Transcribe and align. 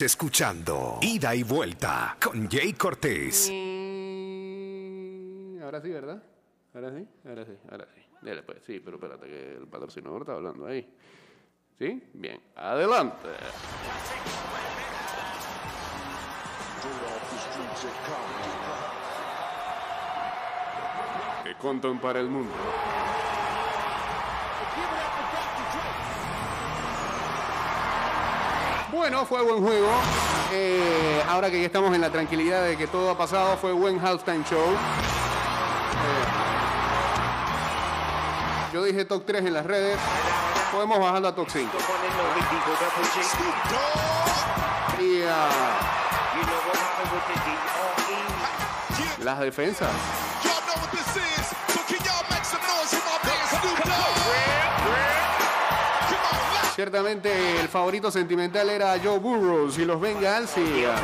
Escuchando 0.00 0.98
Ida 1.02 1.34
y 1.34 1.42
Vuelta 1.42 2.16
con 2.22 2.48
Jay 2.48 2.72
Cortés. 2.72 3.50
Ahora 5.62 5.82
sí, 5.82 5.90
¿verdad? 5.90 6.22
Ahora 6.72 6.90
sí, 6.90 7.06
ahora 7.26 7.44
sí, 7.44 7.52
ahora 7.70 7.86
sí. 7.94 8.00
Dale, 8.22 8.42
pues 8.42 8.62
sí, 8.66 8.80
pero 8.80 8.96
espérate 8.96 9.26
que 9.26 9.56
el 9.56 9.66
patrocinador 9.66 10.22
está 10.22 10.32
hablando 10.34 10.66
ahí. 10.66 10.90
¿Sí? 11.78 12.02
Bien, 12.14 12.40
adelante. 12.56 13.28
Que 21.44 21.54
contan 21.56 22.00
para 22.00 22.20
el 22.20 22.28
mundo. 22.28 22.54
Bueno, 28.92 29.24
fue 29.24 29.42
buen 29.42 29.62
juego. 29.62 29.88
Eh, 30.52 31.22
ahora 31.28 31.50
que 31.50 31.60
ya 31.60 31.66
estamos 31.66 31.94
en 31.94 32.00
la 32.00 32.10
tranquilidad 32.10 32.64
de 32.64 32.76
que 32.76 32.88
todo 32.88 33.10
ha 33.10 33.18
pasado, 33.18 33.56
fue 33.56 33.72
buen 33.72 34.00
halftime 34.04 34.44
show. 34.44 34.58
Eh, 34.58 34.76
yo 38.72 38.82
dije 38.84 39.04
top 39.04 39.24
3 39.24 39.46
en 39.46 39.54
las 39.54 39.64
redes. 39.64 39.96
Podemos 40.72 40.98
bajar 40.98 41.24
a 41.24 41.34
top 41.34 41.48
5. 41.48 41.70
Y 45.00 45.22
ah, 45.22 45.48
las 49.22 49.38
defensas. 49.38 49.90
Ciertamente 56.80 57.30
el 57.60 57.68
favorito 57.68 58.10
sentimental 58.10 58.70
era 58.70 58.98
Joe 59.04 59.18
Burrows 59.18 59.76
y 59.76 59.84
los 59.84 60.00
Bengals. 60.00 60.56
Y 60.56 60.82
ah, 60.86 60.96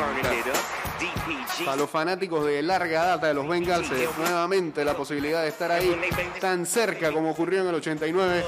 para 1.66 1.76
los 1.76 1.90
fanáticos 1.90 2.46
de 2.46 2.62
larga 2.62 3.04
data 3.04 3.26
de 3.26 3.34
los 3.34 3.46
Bengals, 3.46 3.86
nuevamente 4.16 4.82
la 4.86 4.94
posibilidad 4.96 5.42
de 5.42 5.48
estar 5.48 5.70
ahí 5.70 5.94
tan 6.40 6.64
cerca 6.64 7.12
como 7.12 7.32
ocurrió 7.32 7.60
en 7.60 7.68
el 7.68 7.74
89 7.74 8.42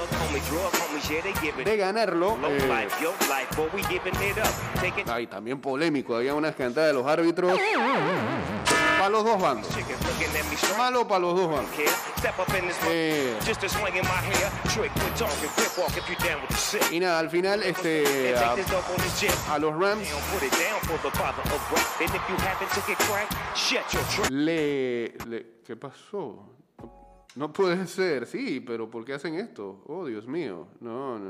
de 1.63 1.77
ganarlo. 1.77 2.35
eh, 2.47 2.87
Ay, 5.07 5.27
también 5.27 5.61
polémico, 5.61 6.15
había 6.15 6.33
unas 6.33 6.55
cantadas 6.55 6.89
de 6.89 6.93
los 6.95 7.05
árbitros. 7.05 7.59
Para 9.09 9.23
los 9.23 9.31
dos 9.31 9.41
bandos. 9.41 9.67
Malo 10.77 11.07
para 11.07 11.19
los 11.21 11.35
dos 11.35 11.49
bandos. 11.49 11.71
Eh. 12.87 13.35
Y 16.91 16.99
nada, 16.99 17.17
al 17.17 17.29
final 17.31 17.63
este 17.63 18.35
a, 18.37 18.55
a 19.53 19.57
los 19.57 19.73
Rams 19.73 20.07
le, 24.29 25.17
le 25.27 25.45
¿qué 25.65 25.75
pasó? 25.75 26.53
No 27.35 27.51
puede 27.51 27.87
ser, 27.87 28.27
sí, 28.27 28.59
pero 28.59 28.91
¿por 28.91 29.05
qué 29.05 29.15
hacen 29.15 29.35
esto? 29.35 29.83
Oh, 29.87 30.05
Dios 30.05 30.27
mío. 30.27 30.67
No, 30.81 31.17
no. 31.17 31.29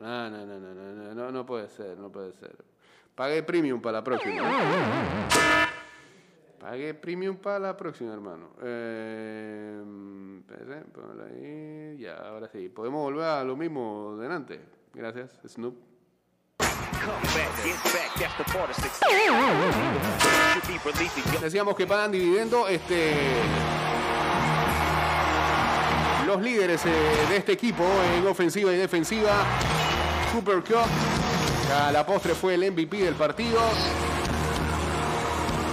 No, 0.00 0.30
no, 0.30 0.46
no, 0.46 0.58
no, 0.58 0.74
no, 0.74 1.14
no, 1.14 1.30
no 1.30 1.46
puede 1.46 1.68
ser, 1.68 1.96
no 1.96 2.10
puede 2.10 2.32
ser. 2.32 2.56
Pagué 3.14 3.42
premium 3.42 3.80
para 3.80 3.98
la 3.98 4.04
próxima. 4.04 5.69
Pague 6.70 6.94
premium 6.94 7.36
para 7.36 7.58
la 7.58 7.76
próxima, 7.76 8.14
hermano. 8.14 8.50
Eh, 8.62 9.82
ahí. 11.26 11.96
Ya, 11.98 12.14
ahora 12.14 12.48
sí. 12.52 12.68
Podemos 12.68 13.02
volver 13.02 13.24
a 13.24 13.42
lo 13.42 13.56
mismo 13.56 14.16
delante. 14.16 14.60
Gracias, 14.94 15.36
Snoop. 15.48 15.74
Decíamos 21.40 21.74
que 21.74 21.88
pagan 21.88 22.12
dividendo. 22.12 22.68
Este, 22.68 23.14
los 26.24 26.40
líderes 26.40 26.86
eh, 26.86 26.90
de 27.30 27.36
este 27.36 27.50
equipo 27.50 27.82
en 28.16 28.28
ofensiva 28.28 28.72
y 28.72 28.76
defensiva. 28.76 29.44
Cooper 30.32 30.62
Cup. 30.62 30.86
A 31.82 31.90
la 31.90 32.06
postre 32.06 32.36
fue 32.36 32.54
el 32.54 32.70
MVP 32.70 32.98
del 32.98 33.14
partido. 33.14 33.58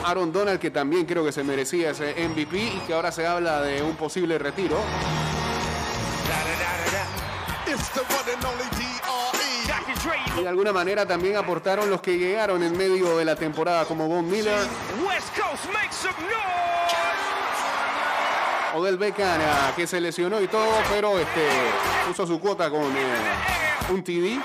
Aaron 0.07 0.31
Donald, 0.31 0.57
que 0.57 0.71
también 0.71 1.05
creo 1.05 1.25
que 1.25 1.33
se 1.33 1.43
merecía 1.43 1.91
ese 1.91 2.15
MVP 2.29 2.57
y 2.57 2.81
que 2.87 2.93
ahora 2.93 3.11
se 3.11 3.27
habla 3.27 3.61
de 3.61 3.81
un 3.81 3.97
posible 3.97 4.37
retiro. 4.37 4.77
Y 10.37 10.41
de 10.41 10.47
alguna 10.47 10.71
manera 10.71 11.05
también 11.05 11.35
aportaron 11.35 11.89
los 11.89 11.99
que 11.99 12.17
llegaron 12.17 12.63
en 12.63 12.77
medio 12.77 13.17
de 13.17 13.25
la 13.25 13.35
temporada, 13.35 13.83
como 13.83 14.07
Von 14.07 14.29
Miller! 14.29 14.57
Odell 18.75 18.97
Beckham, 18.97 19.41
que 19.75 19.87
se 19.87 19.99
lesionó 19.99 20.39
y 20.39 20.47
todo, 20.47 20.71
pero 20.89 21.19
este, 21.19 21.49
puso 22.07 22.25
su 22.25 22.39
cuota 22.39 22.69
con 22.69 22.83
eh, 22.95 23.89
un 23.89 24.03
TD. 24.03 24.39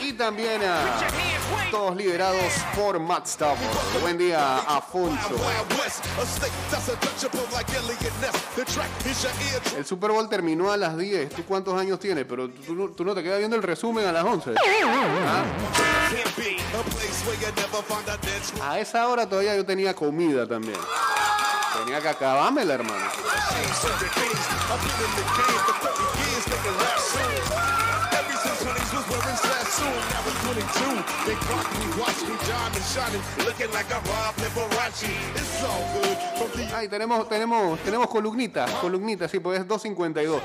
Y 0.00 0.12
también 0.14 0.62
a 0.62 0.98
todos 1.70 1.96
liderados 1.96 2.52
por 2.74 2.98
Matt 2.98 3.26
Stafford. 3.26 4.00
Buen 4.02 4.18
día, 4.18 4.58
Afonso. 4.58 5.36
El 9.76 9.84
Super 9.86 10.10
Bowl 10.10 10.28
terminó 10.28 10.72
a 10.72 10.76
las 10.76 10.96
10. 10.96 11.30
¿Tú 11.30 11.44
cuántos 11.44 11.78
años 11.80 11.98
tienes? 12.00 12.24
Pero 12.28 12.50
tú, 12.50 12.90
tú 12.90 13.04
no 13.04 13.14
te 13.14 13.22
quedas 13.22 13.38
viendo 13.38 13.56
el 13.56 13.62
resumen 13.62 14.06
a 14.06 14.12
las 14.12 14.24
11. 14.24 14.54
¿Ah? 14.54 15.44
A 18.62 18.78
esa 18.78 19.06
hora 19.08 19.28
todavía 19.28 19.54
yo 19.56 19.64
tenía 19.64 19.94
comida 19.94 20.46
también. 20.46 20.78
Tenía 21.84 22.00
que 22.00 22.08
acabármela, 22.08 22.74
hermano 22.74 23.04
wearing 29.82 30.02
Sassoon, 30.02 30.02
now 30.10 30.22
it's 30.26 30.38
22. 30.42 31.02
They 31.26 31.36
clock 31.36 31.66
me, 31.78 31.86
watch 32.00 32.20
me, 32.22 32.34
diamond 32.46 32.84
shining, 32.84 33.22
looking 33.46 33.70
like 33.72 33.90
a 33.90 34.00
Rob 34.00 34.34
Liberace. 34.36 35.10
It's 35.34 35.62
all 35.64 35.84
good 35.94 36.18
from 36.38 36.50
the 36.60 36.64
Ay, 36.76 36.88
tenemos, 36.88 37.28
tenemos, 37.28 37.78
tenemos 37.80 38.08
columnita, 38.08 38.66
columnita, 38.80 39.28
sí, 39.28 39.38
pues 39.40 39.60
es 39.60 39.66
2.52. 39.66 40.14
throw 40.14 40.34
up 40.34 40.40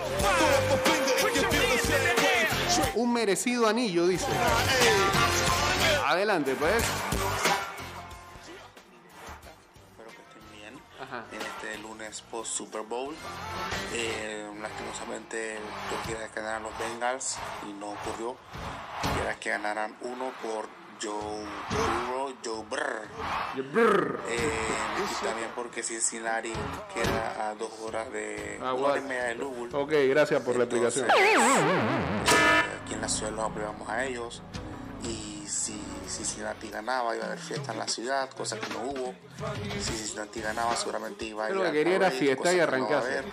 a 0.72 0.78
finger 0.78 1.16
if 1.18 1.36
you 1.36 1.42
feel 1.50 1.70
the 1.70 1.78
same 1.78 2.16
way. 2.18 2.47
Trick, 2.74 2.96
Un 2.97 3.14
merecido 3.14 3.68
anillo, 3.68 4.08
dice. 4.08 4.26
Adelante, 6.06 6.56
pues. 6.56 6.74
Espero 9.92 10.09
que 10.09 10.22
estén 10.22 10.52
bien 10.53 10.74
Ajá. 11.02 11.24
en 11.31 11.42
este 11.42 11.78
lunes 11.80 12.22
post 12.31 12.52
Super 12.53 12.81
Bowl. 12.81 13.14
Eh, 13.94 14.47
lastimosamente 14.62 15.58
yo 15.92 15.97
quería 16.12 16.28
que 16.30 16.40
ganaran 16.40 16.64
los 16.64 16.78
Bengals 16.78 17.38
y 17.68 17.74
no 17.74 17.92
ocurrió. 17.92 18.36
Quería 19.02 19.40
que 19.40 19.50
ganaran 19.50 19.96
uno 20.02 20.31
por 20.41 20.68
Joe 21.02 21.46
Burrow, 21.69 22.34
Joe 22.44 22.63
Brr. 22.69 23.08
Brr. 23.72 24.19
Eh, 24.30 24.52
y 25.00 25.25
también 25.25 25.50
porque 25.56 25.84
Cincinnati 25.84 26.52
queda 26.94 27.50
a 27.50 27.56
dos 27.56 27.72
horas 27.84 28.12
de 28.12 28.59
Ah, 28.62 28.74
una 28.74 28.88
hora 28.88 28.97
y 29.00 29.02
media 29.03 29.24
de 29.25 29.35
Louisville. 29.35 29.75
Ok, 29.75 29.91
gracias 30.09 30.41
por 30.41 30.56
la 30.58 30.63
explicación. 30.63 31.06
Entonces, 31.06 32.34
eh, 32.34 32.80
aquí 32.84 32.94
en 32.96 33.02
la 33.02 33.09
ciudad 33.09 33.31
los 33.31 33.46
apoyamos 33.46 33.88
a 33.90 34.06
ellos 34.06 34.41
y 35.03 35.27
si 35.47 35.80
Cincinnati 36.08 36.69
ganaba 36.69 37.16
iba 37.16 37.25
a 37.25 37.28
haber 37.28 37.40
fiesta 37.40 37.72
en 37.74 37.80
la 37.80 37.88
ciudad, 37.88 38.30
cosa 38.31 38.59
que 38.59 38.68
no 38.74 38.81
hubo. 38.81 39.16
Si 39.74 39.91
Cincinnati 39.91 40.41
ganaba 40.41 40.75
seguramente 40.75 41.25
iba 41.25 41.46
a 41.46 41.47
Pero 41.47 41.63
lo 41.63 41.66
ir 41.68 41.72
que 41.72 41.80
a 41.80 41.84
quería 41.84 41.96
era 41.97 42.12
fiesta 42.12 42.53
y 42.53 42.58
no 42.58 42.63
arrancarse. 42.63 43.08
haber. 43.19 43.25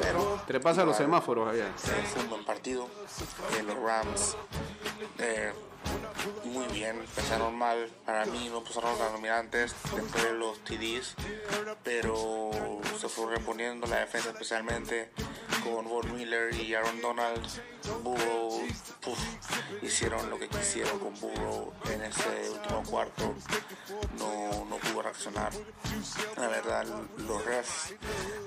Pero 0.00 0.42
Trepasa 0.46 0.84
los 0.84 0.96
semáforos 0.96 1.52
allá. 1.52 1.70
fue 1.76 2.22
un 2.22 2.30
buen 2.30 2.44
partido. 2.44 2.88
Eh, 3.58 3.62
los 3.62 3.76
Rams 3.76 4.36
eh, 5.18 5.52
muy 6.44 6.66
bien, 6.66 6.98
empezaron 6.98 7.56
mal. 7.56 7.90
Para 8.04 8.24
mí 8.26 8.48
no 8.50 8.58
empezaron 8.58 8.96
tan 8.98 9.12
dominantes 9.12 9.74
después 9.94 10.24
de 10.24 10.32
los 10.34 10.58
TDs, 10.64 11.14
pero 11.82 12.50
se 12.98 13.08
fue 13.08 13.34
reponiendo 13.34 13.86
la 13.86 14.00
defensa 14.00 14.30
especialmente 14.30 15.10
con 15.64 15.88
Von 15.88 16.14
Miller 16.14 16.54
y 16.54 16.74
Aaron 16.74 17.00
Donald. 17.00 17.46
Burrow 18.02 18.62
puf, 19.00 19.18
hicieron 19.82 20.30
lo 20.30 20.38
que 20.38 20.48
quisieron 20.48 20.98
con 20.98 21.18
Burrow 21.20 21.72
en 21.90 22.02
ese 22.02 22.50
último 22.50 22.82
cuarto. 22.84 23.34
No, 24.18 24.64
no 24.66 24.76
pudo 24.76 25.02
reaccionar. 25.02 25.52
La 26.36 26.48
verdad, 26.48 26.86
los 27.18 27.44
refs 27.44 27.94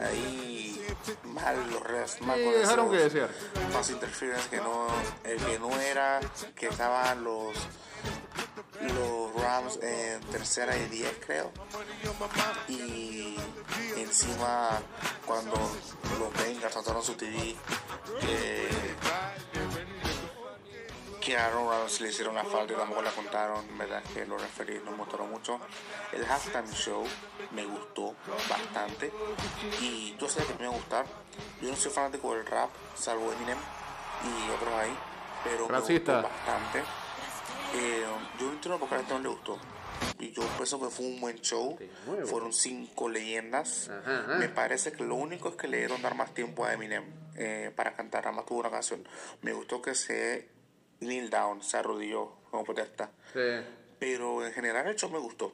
ahí 0.01 0.85
mal, 1.23 1.69
los 1.71 1.83
refs 1.83 2.21
mal. 2.21 2.37
Sí, 2.37 2.45
con 2.45 2.53
dejaron 2.53 2.91
que 2.91 2.97
desear. 2.97 3.29
pass 3.73 3.89
interference 3.89 4.49
que 4.49 4.57
no, 4.57 4.87
el 5.23 5.37
que 5.37 5.59
no 5.59 5.79
era, 5.79 6.19
que 6.55 6.67
estaban 6.67 7.23
los 7.23 7.55
los 8.81 9.41
Rams 9.41 9.79
en 9.81 10.21
tercera 10.31 10.75
y 10.77 10.85
10 10.87 11.19
creo 11.25 11.51
y 12.67 13.37
encima 13.97 14.81
cuando 15.25 15.55
los 16.19 16.33
Bengals 16.33 16.73
trataron 16.73 17.03
su 17.03 17.13
TD 17.13 17.55
que, 21.21 21.37
Aaron 21.37 21.67
Rodgers 21.67 22.01
le 22.01 22.09
hicieron 22.09 22.35
la 22.35 22.43
falta 22.43 22.73
y 22.73 22.75
tampoco 22.75 23.01
la 23.01 23.09
contaron, 23.11 23.77
verdad 23.79 24.03
que 24.13 24.25
los 24.25 24.39
referees 24.39 24.83
no 24.83 24.91
mostraron 24.91 25.31
mucho. 25.31 25.59
El 26.11 26.23
halftime 26.23 26.71
show 26.71 27.03
me 27.51 27.65
gustó 27.65 28.13
bastante 28.47 29.11
y 29.81 30.15
yo 30.19 30.29
sé 30.29 30.45
que 30.45 30.53
me 30.59 30.67
va 30.67 30.73
a 30.73 30.77
gustar. 30.77 31.05
Yo 31.61 31.69
no 31.69 31.75
soy 31.75 31.91
fanático 31.91 32.35
del 32.35 32.45
rap, 32.45 32.69
salvo 32.95 33.33
Eminem 33.33 33.57
y 34.23 34.51
otros 34.51 34.73
ahí, 34.75 34.95
pero 35.43 35.67
me 35.67 35.79
gustó 35.79 36.21
bastante. 36.21 36.83
Eh, 37.75 38.03
yo 38.39 38.45
no 38.47 38.53
entiendo 38.53 38.79
por 38.79 38.89
qué 38.89 38.95
a 38.95 38.97
la 38.99 39.03
gente 39.03 39.13
no 39.15 39.19
le 39.21 39.29
gustó. 39.29 39.59
Y 40.19 40.31
yo 40.31 40.43
pienso 40.55 40.79
que 40.79 40.89
fue 40.89 41.05
un 41.05 41.19
buen 41.21 41.39
show. 41.41 41.77
Fueron 42.25 42.53
cinco 42.53 43.09
leyendas. 43.09 43.89
Ajá, 43.89 44.19
ajá. 44.19 44.35
Me 44.37 44.49
parece 44.49 44.91
que 44.91 45.03
lo 45.03 45.15
único 45.15 45.49
es 45.49 45.55
que 45.55 45.67
le 45.67 45.77
dieron 45.77 46.01
dar 46.01 46.15
más 46.15 46.33
tiempo 46.33 46.65
a 46.65 46.73
Eminem 46.73 47.03
eh, 47.35 47.71
para 47.75 47.95
cantar. 47.95 48.25
Además 48.27 48.45
tuvo 48.45 48.59
una 48.59 48.71
canción. 48.71 49.05
Me 49.41 49.53
gustó 49.53 49.81
que 49.81 49.95
se 49.95 50.49
kneel 50.99 51.29
down, 51.29 51.61
se 51.61 51.77
arrodilló 51.77 52.33
como 52.49 52.63
protesta. 52.63 53.09
Sí. 53.33 53.39
Pero 53.99 54.45
en 54.45 54.53
general 54.53 54.87
el 54.87 54.95
show 54.95 55.09
me 55.09 55.19
gustó. 55.19 55.53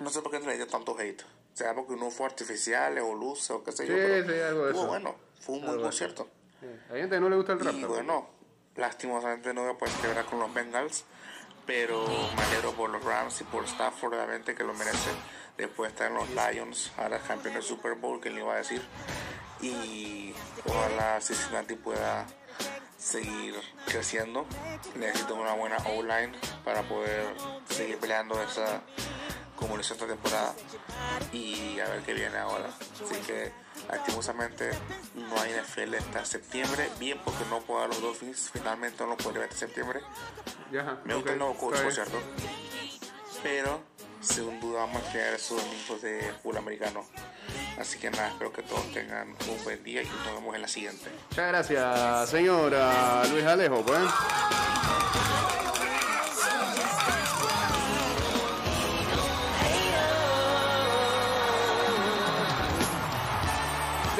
No 0.00 0.10
sé 0.10 0.20
por 0.22 0.32
qué 0.32 0.40
le 0.40 0.56
dio 0.56 0.66
tanto 0.66 0.98
hate. 0.98 1.22
Será 1.54 1.74
porque 1.74 1.92
uno 1.92 2.10
fue 2.10 2.26
artificial 2.26 2.98
o 2.98 3.14
luces 3.14 3.50
o 3.50 3.62
qué 3.62 3.72
sé 3.72 3.86
yo. 3.86 3.94
Sí, 3.94 4.00
pero 4.00 4.24
sí, 4.32 4.40
algo 4.40 4.64
de 4.64 4.70
estuvo 4.70 4.82
eso. 4.84 4.86
bueno. 4.88 5.16
Fue 5.40 5.54
un 5.56 5.60
buen 5.62 5.72
de 5.72 5.78
eso. 5.78 5.84
concierto. 5.84 6.28
Sí. 6.60 6.66
Hay 6.90 7.00
gente 7.00 7.16
que 7.16 7.20
no 7.20 7.28
le 7.28 7.36
gusta 7.36 7.52
el 7.52 7.58
rap. 7.60 7.68
Y 7.74 7.80
también. 7.80 7.88
bueno, 7.88 8.28
lastimosamente 8.76 9.52
no 9.52 9.62
voy 9.62 9.70
a 9.74 9.78
poder 9.78 9.94
celebrar 9.96 10.24
con 10.26 10.38
los 10.40 10.52
Bengals, 10.54 11.04
pero 11.66 12.04
me 12.06 12.70
por 12.72 12.90
los 12.90 13.04
Rams 13.04 13.40
y 13.40 13.44
por 13.44 13.64
Stafford, 13.64 14.14
obviamente 14.14 14.54
que 14.54 14.64
lo 14.64 14.74
merece 14.74 15.10
después 15.56 15.92
en 16.00 16.14
los 16.14 16.28
Lions, 16.30 16.92
ahora 16.96 17.18
campeón 17.18 17.54
del 17.54 17.62
Super 17.62 17.94
Bowl, 17.94 18.20
que 18.20 18.30
le 18.30 18.40
iba 18.40 18.54
a 18.54 18.56
decir. 18.56 18.82
Y 19.60 20.34
ojalá 20.66 21.20
Cincinnati 21.20 21.74
pueda 21.76 22.26
seguir 22.98 23.54
creciendo. 23.86 24.46
Necesito 24.96 25.34
una 25.34 25.52
buena 25.52 25.76
O-line 25.96 26.32
para 26.64 26.82
poder 26.82 27.34
seguir 27.68 27.98
peleando 27.98 28.40
esa 28.42 28.82
como 29.62 29.76
lo 29.76 29.80
hizo 29.80 29.94
esta 29.94 30.08
temporada 30.08 30.54
y 31.32 31.78
a 31.78 31.88
ver 31.88 32.02
qué 32.02 32.14
viene 32.14 32.36
ahora. 32.36 32.68
Así 32.68 33.14
que 33.26 33.52
lastimosamente 33.88 34.70
no 35.14 35.40
hay 35.40 35.52
NFL 35.52 35.94
hasta 35.94 36.24
septiembre, 36.24 36.90
bien 36.98 37.20
porque 37.24 37.44
no 37.48 37.60
puedo 37.60 37.80
dar 37.80 37.90
los 37.90 38.02
Dolphins, 38.02 38.50
finalmente 38.52 39.04
no 39.04 39.10
lo 39.10 39.16
podré 39.16 39.38
ver 39.40 39.48
hasta 39.48 39.60
septiembre. 39.60 40.00
Ya, 40.72 40.98
Me 41.04 41.14
gusta 41.14 41.32
el 41.32 41.38
nuevo 41.38 41.54
coach, 41.54 41.82
por 41.82 41.92
cierto. 41.92 42.18
Pero 43.42 43.82
sin 44.20 44.58
duda 44.58 44.80
vamos 44.80 45.02
a 45.02 45.12
crear 45.12 45.34
esos 45.34 45.62
domingos 45.62 46.00
de 46.00 46.32
fútbol 46.42 46.56
americano. 46.58 47.04
Así 47.78 47.98
que 47.98 48.10
nada, 48.10 48.28
espero 48.28 48.52
que 48.52 48.62
todos 48.62 48.90
tengan 48.92 49.28
un 49.28 49.64
buen 49.64 49.84
día 49.84 50.02
y 50.02 50.06
nos 50.06 50.34
vemos 50.34 50.54
en 50.54 50.62
la 50.62 50.68
siguiente. 50.68 51.10
Muchas 51.30 51.48
gracias, 51.48 52.30
señora 52.30 53.22
Luis 53.30 53.44
Alejo. 53.44 53.82
Pues. 53.82 54.02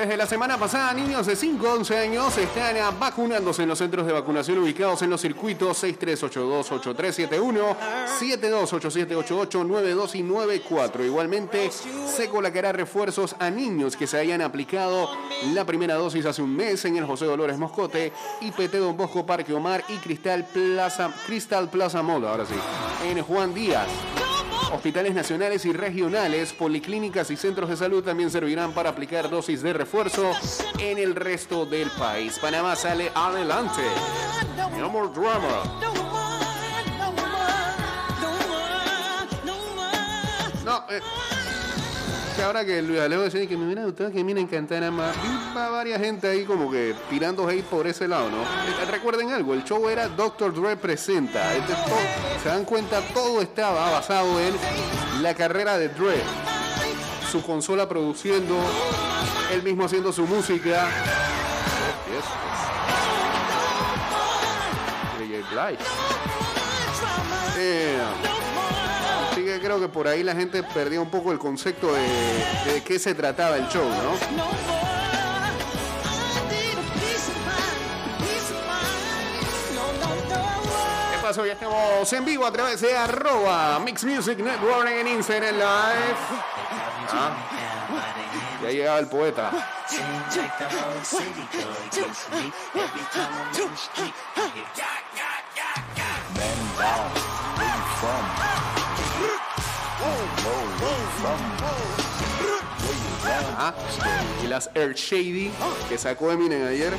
Desde 0.02 0.16
la 0.16 0.26
semana 0.26 0.58
pasada, 0.58 0.93
niños 0.94 1.26
de 1.26 1.37
5 1.37 1.64
a 1.64 1.75
11 1.75 1.96
años 1.96 2.37
están 2.37 2.75
vacunándose 2.99 3.62
en 3.62 3.69
los 3.69 3.78
centros 3.78 4.04
de 4.04 4.12
vacunación 4.12 4.58
ubicados 4.58 5.00
en 5.02 5.10
los 5.10 5.20
circuitos 5.20 5.81
6382-8371, 5.84 7.76
728788, 8.19 9.62
92 9.62 10.14
y 10.16 10.25
94. 10.25 11.04
Igualmente, 11.04 11.70
se 11.70 12.28
colocará 12.28 12.72
refuerzos 12.72 13.37
a 13.38 13.49
niños 13.49 13.96
que 13.96 14.08
se 14.08 14.19
hayan 14.19 14.43
aplicado 14.43 15.08
la 15.54 15.64
primera 15.64 15.94
dosis 15.94 16.26
hace 16.26 16.43
un 16.43 16.56
mes 16.56 16.84
en 16.84 16.96
el 16.96 17.06
José 17.06 17.26
Dolores 17.26 17.56
Moscote, 17.56 18.12
IPT 18.40 18.75
Don 18.78 18.96
Bosco 18.96 19.25
Parque 19.25 19.54
Omar 19.54 19.84
y 19.88 19.99
Cristal 19.99 20.44
Plaza, 20.52 21.14
Cristal 21.26 21.70
Plaza 21.70 22.02
Mall, 22.02 22.26
ahora 22.26 22.44
sí, 22.44 22.56
en 23.08 23.22
Juan 23.22 23.54
Díaz. 23.54 23.87
Hospitales 24.70 25.14
nacionales 25.14 25.64
y 25.64 25.73
regionales, 25.73 26.53
policlínicas 26.53 27.31
y 27.31 27.37
centros 27.37 27.69
de 27.69 27.76
salud 27.76 28.05
también 28.05 28.31
servirán 28.31 28.73
para 28.73 28.91
aplicar 28.91 29.29
dosis 29.29 29.62
de 29.62 29.73
refuerzo 29.73 30.31
en 30.79 30.99
el 30.99 31.14
resto 31.14 31.67
del 31.67 31.91
país. 31.91 32.38
Panamá 32.38 32.76
sale 32.76 33.11
adelante. 33.14 33.82
No 34.79 34.88
more 34.88 35.09
drama. 35.09 35.62
Eh, 40.88 41.00
ahora 42.42 42.64
que 42.64 42.82
Luis 42.82 43.00
Alejo 43.00 43.22
decía 43.22 43.46
que 43.46 43.56
me 43.56 43.66
hubiera 43.66 43.84
gustado 43.84 44.10
que 44.10 44.22
miren 44.24 44.46
cantar 44.46 44.90
más. 44.90 45.14
Va 45.56 45.70
varias 45.70 46.00
gente 46.00 46.28
ahí 46.28 46.44
como 46.44 46.70
que 46.70 46.94
tirando 47.08 47.48
hate 47.48 47.64
por 47.64 47.86
ese 47.86 48.08
lado, 48.08 48.28
¿no? 48.30 48.42
Eh, 48.42 48.86
Recuerden 48.90 49.30
algo, 49.30 49.54
el 49.54 49.64
show 49.64 49.88
era 49.88 50.08
Dr. 50.08 50.52
Dre 50.54 50.76
presenta. 50.76 51.54
Este 51.54 51.72
se 52.42 52.48
dan 52.48 52.64
cuenta, 52.64 53.00
todo 53.14 53.40
estaba 53.40 53.90
basado 53.90 54.40
en 54.40 54.54
la 55.22 55.34
carrera 55.34 55.78
de 55.78 55.88
Dre. 55.88 56.20
Su 57.30 57.42
consola 57.42 57.88
produciendo, 57.88 58.56
él 59.52 59.62
mismo 59.62 59.84
haciendo 59.84 60.12
su 60.12 60.26
música. 60.26 60.88
Yes. 62.10 62.24
Eh, 67.58 67.98
creo 69.62 69.79
que 69.81 69.88
por 69.88 70.09
ahí 70.09 70.25
la 70.25 70.35
gente 70.35 70.62
perdía 70.62 71.00
un 71.00 71.09
poco 71.09 71.31
el 71.31 71.38
concepto 71.38 71.93
de, 71.94 72.03
de 72.73 72.82
qué 72.82 72.99
se 72.99 73.14
trataba 73.14 73.56
el 73.56 73.69
show, 73.69 73.88
¿no? 73.88 74.19
¿Qué 81.12 81.19
pasó? 81.23 81.47
Ya 81.47 81.53
estamos 81.53 82.12
en 82.12 82.25
vivo 82.25 82.44
a 82.44 82.53
través 82.53 82.81
de 82.81 82.97
arroba 82.97 83.79
Mix 83.79 84.05
Music 84.05 84.38
Network 84.38 84.88
en 84.88 85.06
Instagram 85.06 85.55
Live. 85.55 86.19
Ah, 87.12 87.37
ya 88.62 88.70
llegaba 88.70 88.99
el 88.99 89.06
poeta. 89.06 89.50
Ajá. 103.56 103.74
Y 104.42 104.46
las 104.48 104.70
Air 104.74 104.94
Shady 104.94 105.52
que 105.88 105.98
sacó 105.98 106.32
Eminem 106.32 106.66
ayer. 106.66 106.94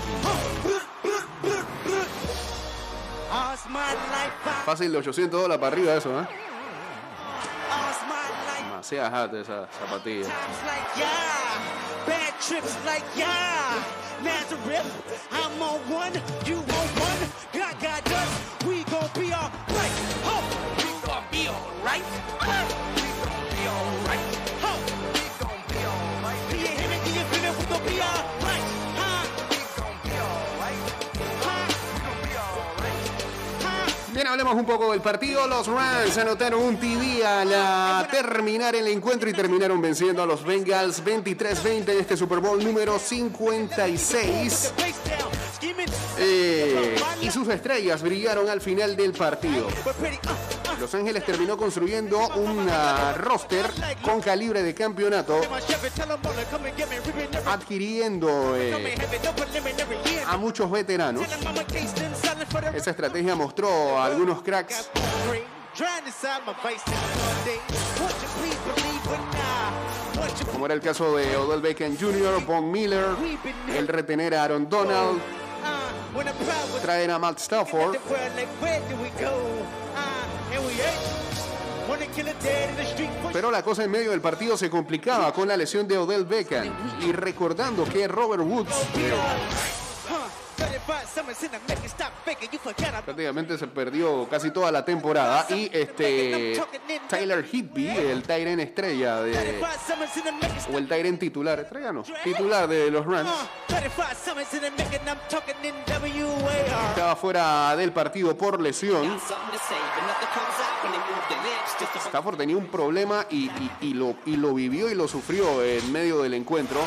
Fácil 4.65 4.91
de 4.91 4.97
800 4.97 5.41
dólares 5.41 5.59
para 5.59 5.75
arriba 5.75 5.93
eso, 5.95 6.21
¿eh? 6.21 6.27
Demasiada 8.69 9.09
hot 9.09 9.33
esa 9.33 9.67
zapatilla. 9.67 10.27
Bad 12.05 12.33
hablemos 34.33 34.55
un 34.55 34.65
poco 34.65 34.91
del 34.91 35.01
partido. 35.01 35.47
Los 35.47 35.67
Rams 35.67 36.17
anotaron 36.17 36.59
un 36.59 36.77
TD 36.77 37.23
al 37.23 38.07
terminar 38.07 38.75
el 38.75 38.87
encuentro 38.87 39.29
y 39.29 39.33
terminaron 39.33 39.79
venciendo 39.79 40.23
a 40.23 40.25
los 40.25 40.43
Bengals 40.43 41.03
23-20 41.05 41.89
en 41.89 41.99
este 41.99 42.17
Super 42.17 42.39
Bowl 42.39 42.63
número 42.63 42.97
56. 42.97 44.73
The 44.75 44.83
bass 44.83 45.03
down, 45.05 45.31
skimming. 45.55 45.87
Eh, 46.17 46.95
y 47.21 47.29
sus 47.29 47.47
estrellas 47.47 48.01
brillaron 48.01 48.49
al 48.49 48.59
final 48.59 48.95
del 48.95 49.13
partido. 49.13 49.67
Los 50.79 50.93
Ángeles 50.95 51.23
terminó 51.25 51.55
construyendo 51.55 52.17
un 52.35 52.67
ah, 52.71 53.13
roster 53.17 53.69
con 54.01 54.19
calibre 54.19 54.63
de 54.63 54.73
campeonato, 54.73 55.39
adquiriendo 57.45 58.55
eh, 58.57 58.95
a 60.27 60.37
muchos 60.37 60.71
veteranos. 60.71 61.25
Esa 62.73 62.91
estrategia 62.91 63.35
mostró 63.35 64.01
algunos 64.01 64.41
cracks 64.41 64.89
como 70.51 70.65
era 70.65 70.75
el 70.75 70.81
caso 70.81 71.15
de 71.15 71.35
Odell 71.35 71.61
Beckham 71.61 71.97
Jr., 71.97 72.45
Von 72.45 72.71
Miller, 72.71 73.07
el 73.75 73.87
retener 73.87 74.35
a 74.35 74.43
Aaron 74.43 74.69
Donald, 74.69 75.19
traer 76.81 77.11
a 77.11 77.19
Matt 77.19 77.39
Stafford. 77.39 77.97
Pero 83.33 83.51
la 83.51 83.63
cosa 83.63 83.83
en 83.83 83.91
medio 83.91 84.11
del 84.11 84.21
partido 84.21 84.57
se 84.57 84.69
complicaba 84.69 85.33
con 85.33 85.47
la 85.47 85.57
lesión 85.57 85.87
de 85.87 85.97
Odell 85.97 86.25
Beckham. 86.25 86.71
Y 87.01 87.11
recordando 87.11 87.83
que 87.85 88.07
Robert 88.07 88.43
Woods, 88.43 88.73
Huh, 90.09 90.27
35 90.57 90.83
Certified 90.83 91.07
summons 91.07 91.43
in 91.43 91.51
the 91.51 91.59
making, 91.67 91.89
stop 91.89 92.11
faking, 92.25 92.49
you 92.51 92.59
forget 92.59 92.93
I'm 92.93 93.03
Prácticamente 93.03 93.57
se 93.57 93.67
perdió 93.67 94.27
casi 94.29 94.51
toda 94.51 94.71
la 94.71 94.83
temporada. 94.83 95.45
Y 95.49 95.69
este 95.71 96.61
Tyler 97.09 97.45
Higby, 97.45 97.89
el 97.89 98.23
Tyren 98.23 98.59
estrella 98.59 99.21
de. 99.21 99.61
O 100.73 100.77
el 100.77 100.87
Tyren 100.87 101.17
titular, 101.17 101.59
estrella 101.59 101.91
no, 101.91 102.03
titular 102.23 102.67
de 102.67 102.91
los 102.91 103.05
Rams. 103.05 103.29
Estaba 106.89 107.15
fuera 107.15 107.75
del 107.75 107.91
partido 107.91 108.37
por 108.37 108.61
lesión. 108.61 109.19
Stafford 112.07 112.37
tenía 112.37 112.57
un 112.57 112.67
problema 112.67 113.25
y 113.29 113.93
lo 113.93 114.53
vivió 114.53 114.89
y 114.89 114.95
lo 114.95 115.07
sufrió 115.07 115.63
en 115.63 115.91
medio 115.91 116.21
del 116.21 116.33
encuentro. 116.33 116.81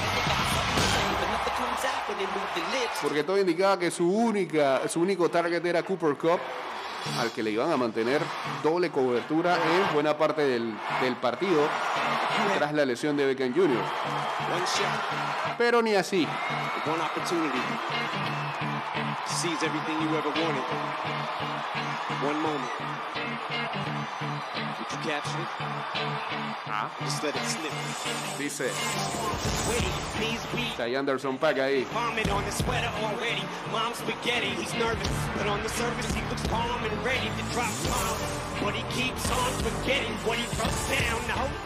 Porque 3.03 3.25
todo 3.25 3.39
indicaba 3.39 3.79
que 3.79 3.91
su, 3.91 4.09
única, 4.09 4.89
su 4.89 5.01
único 5.01 5.29
target 5.29 5.65
era 5.65 5.83
Cooper 5.83 6.17
Cup, 6.17 6.41
al 7.21 7.31
que 7.31 7.43
le 7.43 7.51
iban 7.51 7.71
a 7.71 7.77
mantener 7.77 8.21
doble 8.63 8.91
cobertura 8.91 9.57
en 9.57 9.95
buena 9.95 10.17
parte 10.17 10.43
del, 10.43 10.75
del 11.01 11.17
partido 11.17 11.69
tras 12.59 12.73
la 12.73 12.85
lesión 12.85 13.17
de 13.17 13.27
Beckham 13.27 13.55
Jr. 13.55 13.83
Pero 15.59 15.83
ni 15.83 15.95
así. 15.95 16.27
Sees 19.37 19.63
everything 19.63 20.01
you 20.01 20.17
ever 20.17 20.31
wanted. 20.31 20.65
One 22.25 22.41
moment. 22.41 22.73
Did 24.79 24.89
you 24.91 24.99
capture 25.05 25.39
it? 25.39 25.49
Ah. 26.69 26.91
Just 27.01 27.23
let 27.23 27.37
it 27.37 27.45
slip. 27.45 27.73
Dice 28.39 28.61
Witty, 29.69 29.93
knees 30.21 30.41
weak. 30.55 30.77
Ty 30.77 30.95
Anderson 30.95 31.37
Pack 31.37 31.57
ahí. 31.57 31.85
Vomit 31.93 32.31
on 32.31 32.45
his 32.45 32.57
sweater 32.57 32.91
already. 33.05 33.45
Mom's 33.71 33.99
spaghetti, 33.99 34.57
he's 34.57 34.73
nervous. 34.75 35.09
But 35.37 35.47
on 35.49 35.63
the 35.63 35.69
surface, 35.69 36.15
he 36.15 36.23
looks 36.31 36.47
calm 36.49 36.83
and 36.83 37.05
ready 37.05 37.29
to 37.29 37.43
drop 37.53 37.69
bombs. 37.93 38.25
But 38.65 38.75
he 38.75 38.85
keeps 38.97 39.31
on 39.31 39.53
forgetting 39.61 40.17
what 40.25 40.39
he 40.39 40.49
wrote 40.57 40.81
down. 40.89 41.21
The 41.29 41.37
whole 41.37 41.49
crowd 41.49 41.66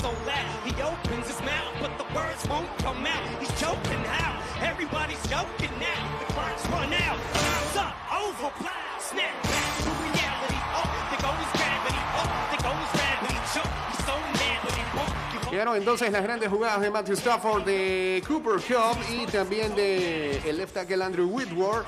so 0.00 0.10
loud. 0.26 0.46
He 0.64 0.72
opens 0.82 1.26
his 1.26 1.40
mouth, 1.40 1.72
but 1.80 1.92
the 1.98 2.06
words 2.14 2.46
won't 2.48 2.70
come 2.78 3.06
out. 3.06 3.22
He's 3.40 3.52
choking 3.60 4.02
how? 4.04 4.40
Everybody's 4.60 5.22
joking 5.28 5.72
now. 5.80 6.00
The 6.20 6.32
clock's 6.34 6.66
run 6.68 6.92
out. 6.92 7.18
Time's 7.32 7.76
up. 7.76 7.94
Over. 8.12 8.50
Plow. 8.60 8.70
Snap 9.00 9.34
back 9.42 9.72
to 9.84 9.90
reality. 10.06 10.58
Oh, 10.76 10.86
there 11.10 11.22
goes 11.26 11.48
gravity. 11.56 12.00
Oh, 12.18 12.28
there 12.50 12.62
goes 12.68 12.88
gravity. 12.96 13.38
Choke. 13.54 13.74
He's 13.90 14.04
so 14.04 14.16
mad 14.40 14.58
when 14.64 14.74
he 14.74 14.84
won't 14.96 15.16
give 15.32 15.42
up. 15.46 15.52
Llegaron 15.52 15.76
entonces 15.76 16.12
las 16.12 16.22
grandes 16.22 16.48
jugadas 16.50 16.80
de 16.80 16.90
Matthew 16.90 17.16
Stafford, 17.16 17.64
de 17.64 18.22
Cooper 18.26 18.60
Cup 18.60 18.98
y 19.10 19.26
también 19.26 19.74
de 19.74 20.38
el 20.48 20.58
left 20.58 20.74
tackle 20.74 21.02
Andrew 21.02 21.26
Whitworth, 21.26 21.86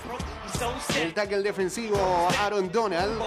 el 0.97 1.13
tackle 1.13 1.43
defensivo 1.43 2.29
Aaron 2.41 2.71
Donald. 2.71 3.21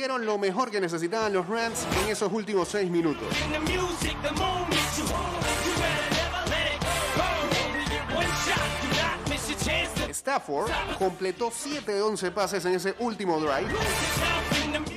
Dieron 0.00 0.24
lo 0.24 0.38
mejor 0.38 0.70
que 0.70 0.80
necesitaban 0.80 1.30
los 1.30 1.46
Rams 1.46 1.86
en 2.02 2.08
esos 2.08 2.32
últimos 2.32 2.68
seis 2.68 2.90
minutos. 2.90 3.28
Stafford 10.08 10.70
completó 10.98 11.52
7 11.54 11.92
de 11.92 12.00
11 12.00 12.30
pases 12.30 12.64
en 12.64 12.76
ese 12.76 12.94
último 13.00 13.38
drive. 13.40 13.68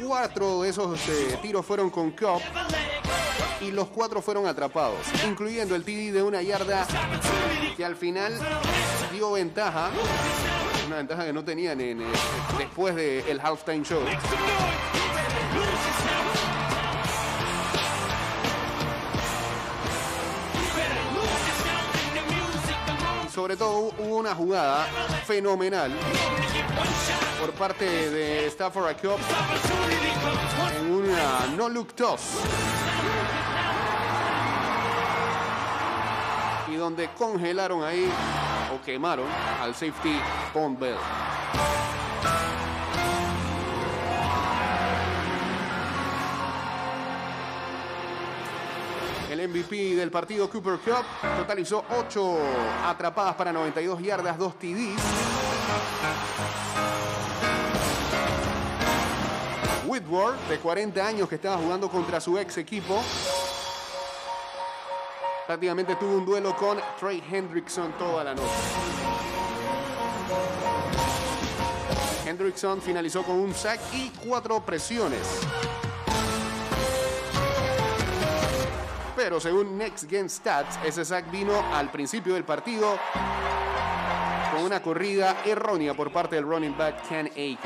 Cuatro 0.08 0.62
de 0.62 0.70
esos 0.70 0.98
eh, 1.10 1.38
tiros 1.42 1.66
fueron 1.66 1.90
con 1.90 2.12
Cup 2.12 2.42
y 3.64 3.72
los 3.72 3.88
cuatro 3.88 4.22
fueron 4.22 4.46
atrapados, 4.46 5.00
incluyendo 5.26 5.76
el 5.76 5.84
TD 5.84 6.12
de 6.12 6.22
una 6.22 6.42
yarda 6.42 6.86
que 7.76 7.86
al 7.86 7.96
final 7.96 8.34
dio 9.12 9.32
ventaja. 9.32 9.90
Una 10.88 10.98
ventaja 10.98 11.26
que 11.26 11.34
no 11.34 11.44
tenían 11.44 11.80
en, 11.80 12.04
después 12.58 12.96
del 12.96 13.40
halftime 13.40 13.84
show. 13.84 14.02
Sobre 23.34 23.58
todo 23.58 23.94
hubo 23.98 24.18
una 24.18 24.36
jugada 24.36 24.86
fenomenal 25.26 25.92
por 27.40 27.52
parte 27.54 27.86
de 27.86 28.46
Stafford 28.48 28.96
Cup 29.02 29.18
en 30.80 30.92
una 30.92 31.48
no 31.58 31.68
look 31.70 31.94
toss. 31.94 32.22
Y 36.74 36.76
donde 36.76 37.08
congelaron 37.10 37.84
ahí 37.84 38.10
o 38.74 38.84
quemaron 38.84 39.28
al 39.62 39.76
safety 39.76 40.20
Bond 40.56 40.80
Bell. 40.80 40.96
El 49.30 49.48
MVP 49.50 49.96
del 49.96 50.10
partido 50.10 50.50
Cooper 50.50 50.80
Cup 50.80 51.06
totalizó 51.38 51.86
8 51.96 52.38
atrapadas 52.88 53.36
para 53.36 53.54
92 53.54 54.02
yardas, 54.02 54.36
2 54.40 54.58
TDs. 54.58 55.02
Whitworth, 59.86 60.40
de 60.50 60.58
40 60.58 61.06
años, 61.06 61.30
que 61.30 61.36
estaba 61.36 61.58
jugando 61.58 61.88
contra 61.88 62.20
su 62.20 62.40
ex 62.40 62.58
equipo, 62.58 63.04
prácticamente 65.54 65.96
tuvo 65.98 66.18
un 66.18 66.26
duelo 66.26 66.56
con 66.56 66.80
Trey 67.00 67.24
Hendrickson 67.32 67.92
toda 68.00 68.24
la 68.24 68.34
noche. 68.34 68.50
Hendrickson 72.26 72.82
finalizó 72.82 73.22
con 73.22 73.36
un 73.36 73.54
sack 73.54 73.80
y 73.94 74.10
cuatro 74.26 74.66
presiones. 74.66 75.42
Pero 79.16 79.40
según 79.40 79.78
Next 79.78 80.10
Gen 80.10 80.28
Stats, 80.28 80.80
ese 80.84 81.06
sack 81.06 81.30
vino 81.30 81.54
al 81.72 81.92
principio 81.92 82.34
del 82.34 82.46
partido 82.46 82.98
con 84.56 84.64
una 84.64 84.82
corrida 84.82 85.38
errónea 85.46 85.94
por 85.94 86.12
parte 86.12 86.36
del 86.36 86.46
running 86.46 86.76
back 86.76 87.08
Ken 87.08 87.28
Akins. 87.28 87.60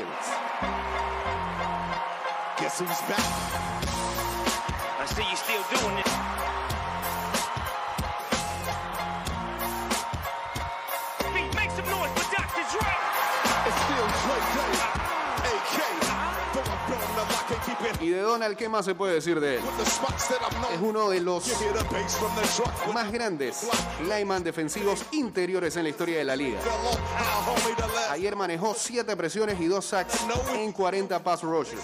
Guess 2.58 2.82
who's 2.82 3.00
back? 3.08 3.18
I 5.00 5.06
see 5.06 5.22
you 5.22 5.36
still 5.36 5.80
doing 5.80 5.98
it. 5.98 6.07
Y 18.00 18.10
de 18.10 18.20
Donald, 18.20 18.56
¿qué 18.56 18.68
más 18.68 18.84
se 18.84 18.94
puede 18.94 19.14
decir 19.14 19.40
de 19.40 19.56
él? 19.56 19.62
Es 20.72 20.80
uno 20.80 21.10
de 21.10 21.20
los 21.20 21.44
más 22.92 23.12
grandes 23.12 23.68
lineman 24.02 24.42
defensivos 24.42 25.04
interiores 25.12 25.76
en 25.76 25.84
la 25.84 25.88
historia 25.88 26.18
de 26.18 26.24
la 26.24 26.36
liga. 26.36 26.58
Ayer 28.10 28.34
manejó 28.36 28.74
7 28.76 29.16
presiones 29.16 29.60
y 29.60 29.66
2 29.66 29.84
sacks 29.84 30.14
en 30.54 30.72
40 30.72 31.22
pass 31.22 31.42
rushes. 31.42 31.80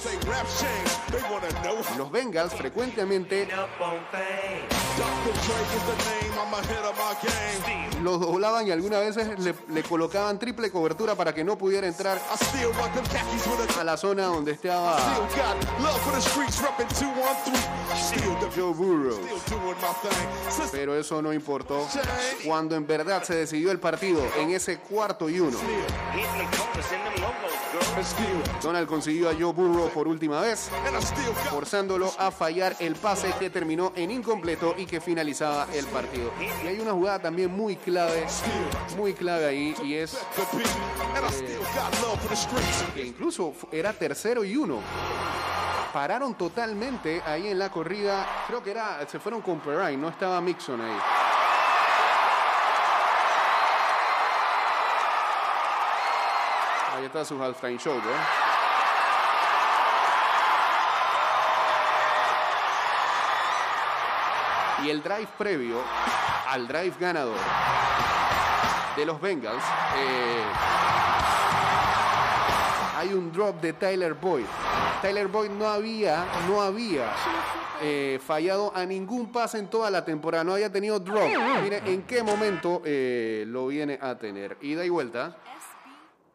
Los 1.97 2.11
Bengals 2.11 2.55
frecuentemente 2.55 3.49
Los 8.03 8.21
doblaban 8.21 8.67
y 8.67 8.71
algunas 8.71 9.01
veces 9.01 9.39
le, 9.39 9.55
le 9.69 9.83
colocaban 9.83 10.39
triple 10.39 10.71
cobertura 10.71 11.15
para 11.15 11.35
que 11.35 11.43
no 11.43 11.57
pudiera 11.57 11.87
entrar 11.87 12.21
a 13.79 13.85
la 13.85 13.97
zona 13.97 14.27
donde 14.27 14.53
estaba 14.53 14.99
Still 14.99 15.43
got 15.43 15.81
love 15.81 16.01
for 16.03 16.13
the 16.15 16.21
streets, 16.21 16.61
reppin' 16.61 16.89
213. 16.89 17.75
Still 17.97 18.37
the 18.41 18.61
Joe 18.61 18.73
Burrow. 18.73 19.19
Pero 20.71 20.95
eso 20.99 21.23
no 21.23 21.33
importó 21.33 21.87
cuando 22.45 22.77
en 22.77 22.87
verdad 22.87 23.23
se 23.23 23.35
decidió 23.35 23.71
el 23.71 23.81
partido 23.81 24.21
en 24.39 24.51
ese 24.51 24.79
cuarto 24.79 25.29
y 25.29 25.41
uno. 25.41 25.59
Donald 28.63 28.87
consiguió 28.89 29.31
a 29.31 29.35
Joe 29.35 29.53
Burrow 29.53 29.89
por 29.91 30.09
última 30.09 30.41
vez, 30.41 30.71
forzándolo 31.51 32.13
a 32.19 32.31
fallar 32.31 32.77
el 32.81 32.95
pase 32.97 33.33
que 33.39 33.51
terminó 33.51 33.93
en 33.97 34.11
incompleto 34.11 34.75
y 34.77 34.87
que 34.87 35.01
finalizaba 35.01 35.67
el 35.73 35.87
partido. 35.87 36.31
Y 36.63 36.67
hay 36.67 36.81
una 36.81 36.93
jugada 36.93 37.19
también 37.19 37.51
muy 37.51 37.77
clave, 37.77 38.27
muy 38.97 39.15
clave 39.15 39.47
ahí, 39.47 39.75
y 39.83 39.95
es 39.95 40.11
streets. 42.35 42.85
que 42.95 43.05
incluso 43.05 43.55
era 43.71 43.93
tercero 43.93 44.45
y 44.45 44.57
uno. 44.57 44.81
Pararon 45.93 46.35
totalmente 46.35 47.23
ahí 47.25 47.49
en 47.49 47.59
la 47.59 47.71
corrida. 47.71 48.27
Creo 48.49 48.63
que 48.63 48.73
era, 48.73 49.07
se 49.09 49.21
fueron 49.21 49.43
con 49.43 49.61
Perrine, 49.61 49.97
no 49.97 50.09
estaba 50.09 50.41
Mixon 50.41 50.81
ahí. 50.81 50.99
Ahí 56.97 57.05
está 57.05 57.25
su 57.25 57.43
halftime 57.43 57.79
show, 57.79 57.95
¿no? 57.95 58.45
Y 64.85 64.91
el 64.91 65.03
drive 65.03 65.29
previo 65.39 65.83
al 66.55 66.69
drive 66.69 66.95
ganador 67.01 67.37
de 68.97 69.05
los 69.05 69.21
Bengals. 69.21 69.65
Eh, 69.97 70.45
hay 72.97 73.13
un 73.13 73.33
drop 73.33 73.61
de 73.61 73.73
Tyler 73.73 74.15
Boyd. 74.15 74.45
Tyler 75.03 75.27
Boyd 75.27 75.51
no 75.51 75.67
había, 75.67 76.25
no 76.49 76.63
había 76.63 77.13
eh, 77.83 78.21
fallado 78.25 78.71
a 78.73 78.87
ningún 78.87 79.33
pase 79.33 79.59
en 79.59 79.69
toda 79.69 79.91
la 79.91 80.05
temporada, 80.05 80.45
no 80.45 80.53
había 80.53 80.71
tenido 80.71 81.01
drop. 81.01 81.29
Mire 81.61 81.83
en 81.87 82.05
qué 82.05 82.23
momento 82.23 82.83
eh, 82.85 83.43
lo 83.49 83.67
viene 83.67 83.99
a 84.01 84.17
tener. 84.17 84.57
Ida 84.61 84.85
y 84.85 84.91
vuelta. 84.91 85.37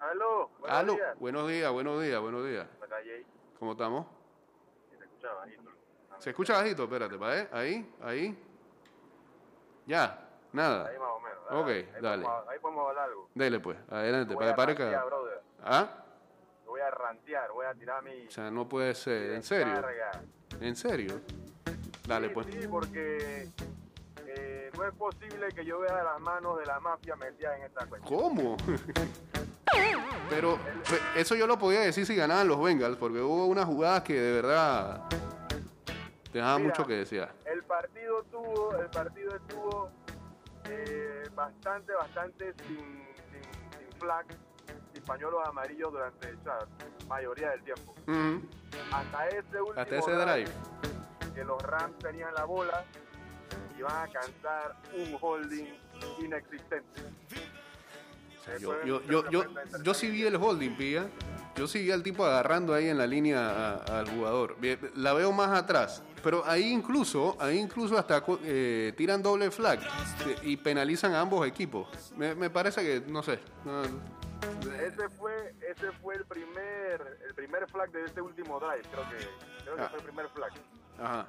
Aló, 0.02 0.50
buenos 0.60 0.78
Aló. 0.78 0.94
días. 0.96 1.18
Buenos 1.18 1.48
días, 1.48 1.72
buenos 1.72 2.04
días, 2.04 2.20
buenos 2.20 2.46
días. 2.46 2.68
¿Cómo 3.58 3.72
estamos? 3.72 4.06
y 4.94 4.98
te 4.98 5.06
escuchaba 5.06 5.36
bajito. 5.40 5.70
¿Se 6.18 6.30
escucha 6.32 6.54
bajito? 6.58 6.84
Espérate, 6.84 7.18
¿pa' 7.18 7.38
eh? 7.38 7.48
Ahí, 7.54 7.90
ahí. 8.04 8.49
Ya, 9.90 10.20
nada. 10.54 10.88
Ahí 10.88 11.00
más 11.00 11.10
o 11.10 11.20
menos. 11.20 11.40
Ok, 11.64 11.68
ahí 11.68 12.02
dale. 12.02 12.24
Podemos, 12.24 12.48
ahí 12.48 12.60
podemos 12.60 12.90
hablar 12.90 13.06
algo. 13.10 13.30
Dele 13.34 13.60
pues, 13.60 13.78
adelante, 13.90 14.36
para 14.36 14.56
parezca. 14.56 15.04
¿Ah? 15.64 15.88
Voy 16.68 16.80
a 16.82 16.92
rantear, 16.92 17.50
voy 17.52 17.66
a 17.66 17.74
tirar 17.74 18.04
mi... 18.04 18.28
O 18.28 18.30
sea, 18.30 18.52
no 18.52 18.70
puede 18.70 18.94
ser, 18.94 19.32
¿en 19.32 19.42
serio? 19.42 19.74
¿En 20.62 20.76
serio? 20.76 21.20
Dale 22.08 22.28
sí, 22.28 22.34
pues. 22.36 22.48
Sí, 22.52 22.68
porque 22.70 23.50
eh, 24.28 24.70
no 24.78 24.86
es 24.86 24.94
posible 24.94 25.48
que 25.56 25.66
yo 25.66 25.80
vea 25.80 26.04
las 26.04 26.20
manos 26.22 26.60
de 26.60 26.68
la 26.68 26.80
mafia 26.80 27.16
metidas 27.16 27.58
en 27.58 27.64
esta 27.66 27.88
cuestión. 27.88 28.20
¿Cómo? 28.20 28.58
Pero 30.30 30.58
pe- 30.58 31.20
eso 31.20 31.34
yo 31.36 31.48
lo 31.48 31.58
podía 31.58 31.80
decir 31.82 32.06
si 32.06 32.16
ganaban 32.16 32.48
los 32.48 32.62
Bengals, 32.62 32.98
porque 32.98 33.20
hubo 33.22 33.48
unas 33.48 33.66
jugadas 33.66 34.04
que 34.04 34.14
de 34.14 34.34
verdad 34.34 35.02
dejaban 36.32 36.62
Mira, 36.62 36.70
mucho 36.76 36.86
que 36.88 36.94
desear. 36.94 37.32
El 37.46 37.59
partido 38.10 38.24
tuvo, 38.32 38.76
el 38.76 38.90
partido 38.90 39.36
estuvo 39.36 39.92
eh, 40.66 41.24
bastante, 41.36 41.94
bastante 41.94 42.54
sin, 42.66 42.78
sin, 42.78 43.80
sin 43.80 44.00
flag, 44.00 44.26
sin 44.94 45.04
pañuelos 45.04 45.48
amarillos 45.48 45.92
durante 45.92 46.34
la 46.46 46.68
mayoría 47.08 47.52
del 47.52 47.64
tiempo. 47.64 47.96
Ujú. 48.08 48.42
Hasta 48.92 49.28
ese 49.28 49.62
último 49.62 49.82
Hasta 49.82 49.96
ese 49.98 50.12
drive. 50.12 50.52
que 51.36 51.44
los 51.44 51.62
Rams 51.62 51.98
tenían 52.00 52.34
la 52.34 52.46
bola 52.46 52.84
y 53.78 53.82
van 53.82 54.10
a 54.10 54.12
cantar 54.12 54.76
un 54.94 55.18
holding 55.22 55.68
inexistente. 56.20 57.02
O 58.40 58.44
sea, 58.44 58.58
yo, 58.58 58.84
yo, 58.84 59.30
yo, 59.30 59.44
yo, 59.84 59.94
sí 59.94 60.10
vi 60.10 60.26
el 60.26 60.36
holding, 60.36 60.76
pilla. 60.76 61.08
Yo 61.56 61.68
vi 61.80 61.92
al 61.92 62.04
tipo 62.04 62.26
agarrando 62.26 62.74
ahí 62.74 62.88
en 62.88 62.98
la 62.98 63.06
línea 63.08 63.50
a- 63.50 64.00
al 64.00 64.10
jugador. 64.10 64.56
La 64.96 65.14
veo 65.14 65.32
más 65.32 65.50
atrás. 65.58 66.04
Pero 66.24 66.44
ahí 66.46 66.72
incluso, 66.72 67.38
ahí 67.40 67.58
incluso 67.58 67.98
hasta 67.98 68.24
eh, 68.44 68.94
tiran 68.98 69.22
doble 69.24 69.52
flag 69.52 69.80
eh, 70.26 70.36
y 70.44 70.58
penalizan 70.58 71.14
a 71.14 71.22
ambos 71.22 71.48
equipos. 71.48 71.88
Me, 72.18 72.36
me 72.36 72.50
parece 72.50 72.82
que, 72.82 73.10
no 73.12 73.24
sé. 73.24 73.40
no- 73.66 73.84
Ese 73.84 75.10
fue, 75.18 75.54
ese 75.70 75.92
fue 76.02 76.16
el 76.16 76.26
primer, 76.26 77.20
el 77.28 77.34
primer 77.36 77.70
flag 77.70 77.92
de 77.92 78.06
este 78.06 78.22
último 78.22 78.60
drive, 78.60 78.82
creo 78.92 79.10
que, 79.10 79.18
creo 79.64 79.76
que 79.76 79.82
Ah. 79.82 79.90
fue 79.90 80.00
el 80.00 80.06
primer 80.06 80.30
flag. 80.30 80.52
ajá. 81.02 81.28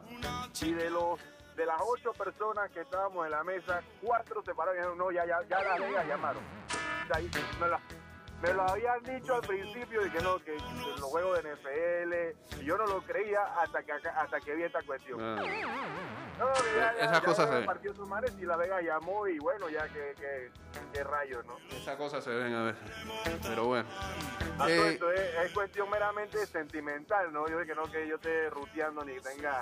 Y 0.63 0.73
de 0.73 0.91
los 0.91 1.19
de 1.57 1.67
las 1.67 1.77
ocho 1.81 2.13
personas 2.13 2.71
que 2.71 2.81
estábamos 2.81 3.27
en 3.27 3.33
la 3.33 3.45
mesa, 3.45 3.83
cuatro 4.03 4.43
se 4.45 4.55
pararon 4.55 4.77
y 4.77 4.79
dijeron, 4.79 4.99
no, 4.99 5.11
ya, 5.13 5.27
ya, 5.27 5.41
ya 5.49 5.61
la 5.63 6.05
llamaron. 6.05 6.43
O 6.43 7.13
sea, 7.13 7.21
y 7.21 7.31
me, 7.61 7.69
la- 7.69 7.81
me 8.43 8.53
lo 8.55 8.63
habían 8.63 9.03
dicho 9.03 9.35
al 9.35 9.43
principio 9.43 10.07
y 10.07 10.11
que 10.11 10.21
no, 10.21 10.39
que 10.39 10.57
los 10.99 11.03
juegos 11.03 11.43
de 11.43 11.53
NFL, 11.55 12.61
y 12.61 12.65
yo 12.65 12.77
no 12.77 12.87
lo 12.87 13.03
creía 13.03 13.43
hasta 13.61 13.83
que 13.83 13.93
hasta 13.93 14.41
que 14.41 14.55
vi 14.55 14.63
esta 14.65 14.83
cuestión. 14.83 15.21
Ah. 15.21 15.43
No, 16.39 16.47
ya, 16.75 16.95
ya, 16.99 17.05
Esas 17.05 17.21
cosas 17.21 17.51
se- 17.51 17.67
partido 17.67 17.95
sus 17.95 18.09
mares 18.09 18.33
y 18.39 18.47
la 18.47 18.57
Vega 18.57 18.81
llamó 18.81 19.29
y 19.29 19.39
bueno, 19.39 19.69
ya 19.69 19.87
que, 19.89 20.15
que, 20.19 20.51
que 20.91 21.05
rayos, 21.05 21.45
¿no? 21.45 21.59
Esas 21.69 21.97
cosas 21.97 22.25
se 22.25 22.31
ven 22.31 22.55
a 22.55 22.63
veces. 22.65 22.91
Pero 23.43 23.67
bueno. 23.67 23.87
Ah, 24.59 24.71
Eh, 24.71 24.93
esto 24.93 25.13
es, 25.13 25.21
es 25.21 25.53
cuestión 25.53 25.91
meramente 25.91 26.47
sentimental, 26.47 27.31
¿no? 27.31 27.47
Yo 27.47 27.59
de 27.59 27.67
que 27.67 27.75
no 27.75 27.83
que 27.91 28.09
yo 28.09 28.15
esté 28.17 28.49
ruteando 28.49 29.05
ni 29.05 29.21
tenga... 29.21 29.61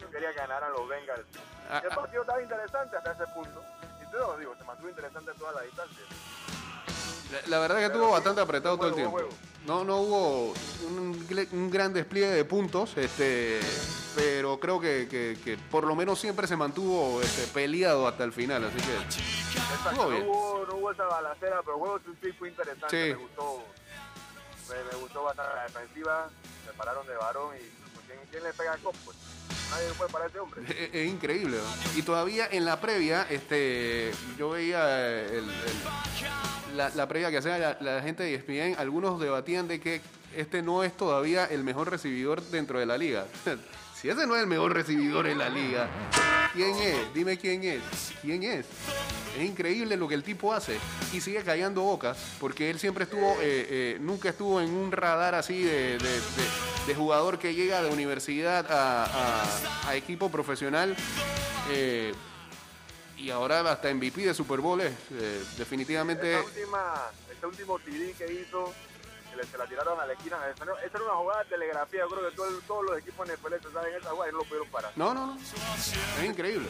Yo 0.00 0.10
quería 0.10 0.30
que 0.32 0.38
ganaran 0.38 0.72
los 0.72 0.88
Bengals. 0.88 1.24
Ah, 1.70 1.80
el 1.84 1.92
ah. 1.92 1.94
partido 1.94 2.22
estaba 2.22 2.42
interesante 2.42 2.96
hasta 2.96 3.12
ese 3.12 3.26
punto. 3.32 3.62
Y 4.02 4.10
te 4.10 4.16
lo 4.18 4.36
digo, 4.38 4.56
se 4.56 4.64
mantuvo 4.64 4.88
interesante 4.88 5.30
toda 5.38 5.52
la 5.52 5.62
distancia. 5.62 6.04
La, 7.32 7.40
la 7.48 7.58
verdad 7.58 7.76
que 7.78 7.86
estuvo 7.86 8.10
bastante 8.10 8.40
apretado 8.40 8.76
todo 8.76 8.88
el 8.88 8.94
tiempo. 8.94 9.18
No, 9.66 9.82
no 9.84 9.96
hubo 9.98 10.54
un, 10.88 11.48
un 11.52 11.70
gran 11.70 11.92
despliegue 11.92 12.28
de 12.30 12.44
puntos, 12.44 12.96
este, 12.96 13.58
pero 14.14 14.60
creo 14.60 14.78
que, 14.80 15.08
que- 15.10 15.36
que 15.42 15.58
por 15.58 15.84
lo 15.84 15.96
menos 15.96 16.20
siempre 16.20 16.46
se 16.46 16.56
mantuvo 16.56 17.20
este, 17.20 17.46
peleado 17.48 18.06
hasta 18.06 18.22
el 18.22 18.32
final, 18.32 18.64
así 18.64 18.76
que 18.76 18.94
Exacto, 18.94 19.90
estuvo 19.90 20.10
no 20.10 20.18
hubo, 20.30 20.66
no 20.68 20.74
hubo 20.76 20.92
esa 20.92 21.04
balacera, 21.06 21.60
pero 21.62 21.72
el 21.74 21.80
juego 21.80 22.00
sí 22.22 22.32
fue 22.38 22.48
interesante. 22.50 22.88
Sí. 22.90 23.08
Me 23.10 23.14
gustó. 23.16 23.62
Me, 24.68 24.84
me 24.92 25.02
gustó 25.02 25.22
bastante 25.24 25.54
la 25.56 25.62
defensiva. 25.64 26.28
Se 26.64 26.72
pararon 26.74 27.06
de 27.06 27.16
varón 27.16 27.56
y 27.56 27.60
pues, 27.94 28.06
¿quién, 28.06 28.18
quién 28.30 28.42
le 28.44 28.52
pega 28.52 28.72
a 28.74 28.78
Cop? 28.78 28.94
Pues 29.04 29.16
nadie 29.70 29.88
puede 29.96 30.10
parar 30.10 30.26
a 30.26 30.30
ese 30.30 30.38
hombre. 30.38 30.62
Es, 30.92 31.08
increíble. 31.08 31.58
Y 31.96 32.02
todavía 32.02 32.48
en 32.50 32.64
la 32.64 32.80
previa, 32.80 33.26
este, 33.30 34.12
yo 34.38 34.50
veía 34.50 34.84
eh, 34.88 35.42
la, 36.74 36.90
la 36.90 37.08
previa 37.08 37.30
que 37.30 37.38
hacía 37.38 37.76
la, 37.80 38.02
gente 38.02 38.22
de 38.22 38.34
ESPN, 38.34 38.80
algunos 38.80 39.20
debatían 39.20 39.68
de 39.68 39.80
que 39.80 40.00
este 40.36 40.62
no 40.62 40.84
es 40.84 40.96
todavía 40.96 41.46
el 41.46 41.64
mejor 41.64 41.90
recibidor 41.90 42.42
dentro 42.42 42.78
de 42.78 42.86
la 42.86 42.98
liga. 42.98 43.26
si 44.00 44.08
ese 44.08 44.26
no 44.26 44.36
es 44.36 44.42
el 44.42 44.48
mejor 44.48 44.74
recibidor 44.74 45.26
en 45.26 45.38
la 45.38 45.48
liga, 45.48 45.88
¿quién 46.52 46.76
es? 46.76 47.14
Dime 47.14 47.38
quién 47.38 47.62
es. 47.64 47.82
¿Quién 48.20 48.42
es? 48.42 48.66
Es 49.36 49.44
increíble 49.44 49.96
lo 49.96 50.08
que 50.08 50.14
el 50.14 50.22
tipo 50.22 50.52
hace 50.52 50.78
y 51.12 51.20
sigue 51.20 51.42
callando 51.42 51.82
bocas 51.82 52.16
porque 52.40 52.70
él 52.70 52.78
siempre 52.78 53.04
estuvo, 53.04 53.32
eh, 53.40 53.66
eh, 53.68 53.98
nunca 54.00 54.30
estuvo 54.30 54.60
en 54.60 54.70
un 54.70 54.90
radar 54.90 55.34
así 55.34 55.62
de- 55.62 55.98
de 56.86 56.94
jugador 56.94 57.38
que 57.38 57.52
llega 57.54 57.82
de 57.82 57.90
universidad 57.90 58.66
a, 58.70 59.94
equipo 59.94 60.30
profesional 60.30 60.94
eh, 61.70 62.12
y 63.16 63.30
ahora 63.30 63.60
hasta 63.70 63.92
MVP 63.92 64.22
de 64.22 64.34
Super 64.34 64.60
Bowl 64.60 64.80
es, 64.80 64.92
eh, 65.12 65.42
definitivamente. 65.58 66.38
Este 66.38 67.46
último 67.46 67.78
TD 67.78 68.12
que 68.16 68.32
hizo, 68.32 68.72
que 69.42 69.46
se 69.46 69.58
la 69.58 69.66
tiraron 69.66 69.98
a 70.00 70.06
la 70.06 70.12
esquina, 70.12 70.36
esa 70.50 70.64
era 70.64 71.04
una 71.04 71.14
jugada 71.14 71.42
de 71.44 71.50
telegrafía. 71.50 72.00
Yo 72.00 72.08
creo 72.08 72.30
que 72.30 72.36
todo 72.36 72.46
todos 72.66 72.84
los 72.84 72.98
equipos 72.98 73.28
NFL 73.28 73.54
se 73.66 73.72
saben 73.72 73.94
esa 73.94 74.10
jugada 74.10 74.28
y 74.30 74.32
no 74.32 74.38
lo 74.38 74.44
pudieron 74.44 74.68
parar. 74.70 74.92
No, 74.96 75.14
no, 75.14 75.26
no. 75.26 75.36
Es 75.38 76.24
increíble. 76.24 76.68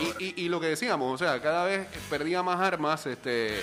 Y, 0.00 0.24
y- 0.24 0.34
y 0.44 0.48
lo 0.48 0.60
que 0.60 0.68
decíamos, 0.68 1.20
o 1.20 1.24
sea, 1.24 1.40
cada 1.40 1.64
vez 1.64 1.86
perdía 2.10 2.42
más 2.42 2.60
armas 2.60 3.06
este 3.06 3.60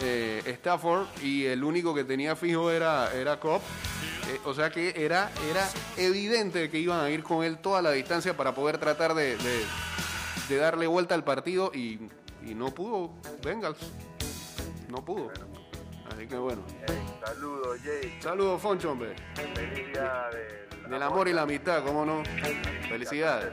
eh, 0.00 0.42
Stafford 0.46 1.06
y 1.22 1.46
el 1.46 1.64
único 1.64 1.94
que 1.94 2.04
tenía 2.04 2.36
fijo 2.36 2.70
era, 2.70 3.12
era 3.14 3.38
Cobb. 3.40 3.60
Eh, 4.28 4.40
o 4.44 4.52
sea 4.54 4.70
que 4.70 4.92
era, 4.96 5.30
era 5.50 5.66
evidente 5.96 6.70
que 6.70 6.78
iban 6.78 7.00
a 7.00 7.10
ir 7.10 7.22
con 7.22 7.44
él 7.44 7.58
toda 7.58 7.80
la 7.82 7.92
distancia 7.92 8.36
para 8.36 8.54
poder 8.54 8.78
tratar 8.78 9.14
de, 9.14 9.36
de- 9.36 9.64
de 10.48 10.56
darle 10.56 10.86
vuelta 10.86 11.14
al 11.14 11.24
partido 11.24 11.70
y, 11.74 11.98
y 12.42 12.54
no 12.54 12.72
pudo 12.74 13.10
Bengals. 13.42 13.78
No 14.88 15.04
pudo. 15.04 15.30
Así 16.10 16.26
que 16.26 16.36
bueno. 16.36 16.62
Saludos, 17.24 17.78
Jay. 17.84 18.18
Saludos, 18.20 18.60
Foncho, 18.62 18.92
hombre. 18.92 19.14
Feliz 19.34 19.92
día 19.92 20.28
del, 20.32 20.90
Del 20.90 21.02
amor 21.02 21.28
y 21.28 21.32
la 21.32 21.42
amistad, 21.42 21.82
¿cómo 21.84 22.04
no? 22.04 22.22
Felicidades. 22.88 23.52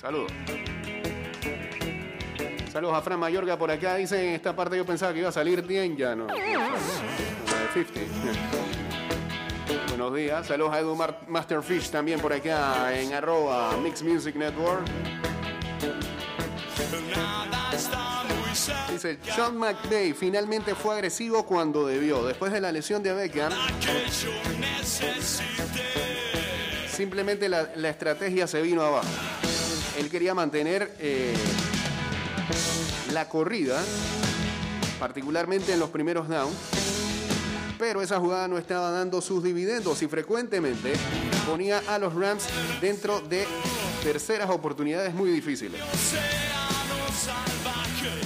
saludos. 0.00 0.32
Saludos 2.72 2.96
a 2.96 3.02
Fran 3.02 3.20
Mayorga 3.20 3.56
por 3.56 3.70
acá. 3.70 3.94
Dice 3.96 4.20
en 4.20 4.34
esta 4.34 4.56
parte 4.56 4.76
yo 4.76 4.84
pensaba 4.84 5.12
que 5.12 5.20
iba 5.20 5.28
a 5.28 5.32
salir 5.32 5.62
bien, 5.62 5.96
ya 5.96 6.16
no. 6.16 6.26
no 6.26 6.34
salió. 6.34 6.58
Una 6.58 6.68
de 6.70 7.84
50. 7.84 8.74
Buenos 9.88 10.14
días. 10.14 10.46
Saludos 10.46 10.74
a 10.74 10.80
Edu 10.80 10.96
Masterfish 11.28 11.90
también 11.90 12.18
por 12.18 12.32
acá 12.32 12.98
en 12.98 13.14
arroba 13.14 13.76
Mix 13.76 14.02
Music 14.02 14.34
Network. 14.34 14.82
Dice, 19.04 19.18
Sean 19.34 19.58
McVay 19.58 20.14
finalmente 20.14 20.74
fue 20.74 20.94
agresivo 20.94 21.44
cuando 21.44 21.86
debió. 21.86 22.24
Después 22.24 22.50
de 22.52 22.60
la 22.62 22.72
lesión 22.72 23.02
de 23.02 23.12
Beckham, 23.12 23.52
simplemente 26.90 27.50
la, 27.50 27.68
la 27.76 27.90
estrategia 27.90 28.46
se 28.46 28.62
vino 28.62 28.80
abajo. 28.80 29.08
Él 29.98 30.08
quería 30.08 30.32
mantener 30.32 30.94
eh, 30.98 31.34
la 33.12 33.28
corrida, 33.28 33.84
particularmente 34.98 35.74
en 35.74 35.80
los 35.80 35.90
primeros 35.90 36.26
downs, 36.26 36.56
pero 37.78 38.00
esa 38.00 38.18
jugada 38.18 38.48
no 38.48 38.56
estaba 38.56 38.90
dando 38.90 39.20
sus 39.20 39.44
dividendos 39.44 40.00
y 40.00 40.08
frecuentemente 40.08 40.94
ponía 41.46 41.82
a 41.88 41.98
los 41.98 42.14
Rams 42.14 42.46
dentro 42.80 43.20
de 43.20 43.46
terceras 44.02 44.48
oportunidades 44.48 45.12
muy 45.12 45.28
difíciles. 45.30 45.82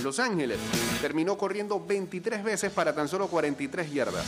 Los 0.02 0.18
Ángeles 0.18 0.58
terminó 1.00 1.36
corriendo 1.36 1.84
23 1.84 2.42
veces 2.42 2.72
para 2.72 2.94
tan 2.94 3.08
solo 3.08 3.28
43 3.28 3.92
yardas. 3.92 4.24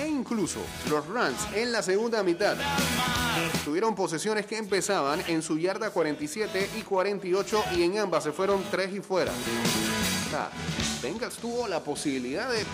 E 0.00 0.08
incluso 0.08 0.60
los 0.88 1.06
Rams 1.06 1.46
en 1.54 1.72
la 1.72 1.82
segunda 1.82 2.22
mitad 2.22 2.56
tuvieron 3.64 3.94
posesiones 3.94 4.46
que 4.46 4.56
empezaban 4.56 5.22
en 5.28 5.42
su 5.42 5.58
yarda 5.58 5.90
47 5.90 6.70
y 6.78 6.82
48 6.82 7.64
y 7.76 7.82
en 7.82 7.98
ambas 7.98 8.24
se 8.24 8.32
fueron 8.32 8.62
3 8.70 8.94
y 8.94 9.00
fuera. 9.00 9.32
Nah, 10.32 10.48
Bengals 11.02 11.36
tuvo 11.36 11.68
la 11.68 11.80
posibilidad 11.80 12.50
de 12.50 12.64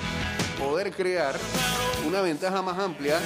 poder 0.58 0.92
crear 0.92 1.36
una 2.06 2.20
ventaja 2.20 2.62
más 2.62 2.78
amplia 2.78 3.18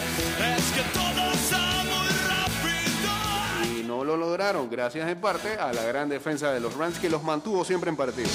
y 3.65 3.83
no 3.83 4.05
lo 4.05 4.17
lograron 4.17 4.69
gracias 4.71 5.09
en 5.09 5.21
parte 5.21 5.55
a 5.55 5.73
la 5.73 5.85
gran 5.85 6.09
defensa 6.09 6.53
de 6.53 6.61
los 6.61 6.77
Rams 6.77 6.99
que 6.99 7.11
los 7.11 7.23
mantuvo 7.23 7.65
siempre 7.65 7.91
en 7.91 7.97
partido. 7.97 8.29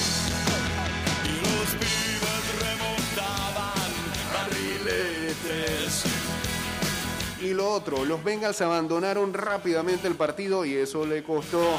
Y 7.42 7.54
lo 7.54 7.72
otro, 7.72 8.06
los 8.06 8.24
Bengals 8.24 8.60
abandonaron 8.62 9.34
rápidamente 9.34 10.08
el 10.08 10.16
partido 10.16 10.66
y 10.66 10.74
eso 10.74 11.06
le 11.06 11.22
costó 11.22 11.78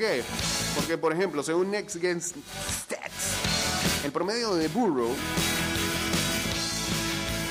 qué? 0.00 0.24
Porque, 0.74 0.98
por 0.98 1.12
ejemplo, 1.12 1.42
según 1.42 1.70
Next 1.70 2.00
Gen 2.00 2.20
Stats, 2.20 3.36
el 4.04 4.10
promedio 4.10 4.54
de 4.54 4.66
Burrow 4.68 5.14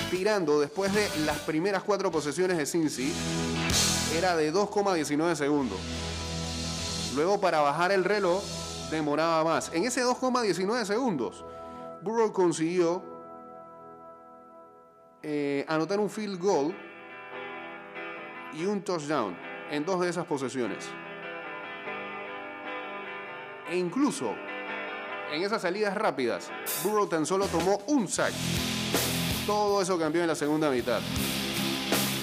tirando 0.10 0.60
después 0.60 0.92
de 0.94 1.08
las 1.26 1.38
primeras 1.40 1.84
cuatro 1.84 2.10
posesiones 2.12 2.58
de 2.58 2.66
Cincy 2.66 3.14
era 4.18 4.36
de 4.36 4.52
2,19 4.52 5.36
segundos. 5.36 5.78
Luego, 7.16 7.40
para 7.40 7.62
bajar 7.62 7.92
el 7.92 8.04
reloj, 8.04 8.44
demoraba 8.90 9.44
más. 9.44 9.72
En 9.74 9.84
ese 9.84 10.04
2,19 10.04 10.86
segundos, 10.86 11.46
Burrow 12.02 12.34
consiguió 12.34 13.04
eh, 15.22 15.66
anotar 15.68 16.00
un 16.00 16.10
field 16.10 16.40
goal 16.40 16.76
y 18.54 18.66
un 18.66 18.82
touchdown 18.84 19.38
en 19.70 19.86
dos 19.86 20.02
de 20.02 20.10
esas 20.10 20.26
posesiones. 20.26 20.90
E 23.70 23.78
incluso 23.78 24.34
en 25.32 25.44
esas 25.44 25.62
salidas 25.62 25.94
rápidas, 25.96 26.50
Burrow 26.84 27.08
tan 27.08 27.26
solo 27.26 27.46
tomó 27.46 27.80
un 27.88 28.08
sack. 28.08 28.34
Todo 29.46 29.82
eso 29.82 29.98
cambió 30.00 30.22
en 30.22 30.28
la 30.28 30.36
segunda 30.36 30.72
mitad. 30.72 31.02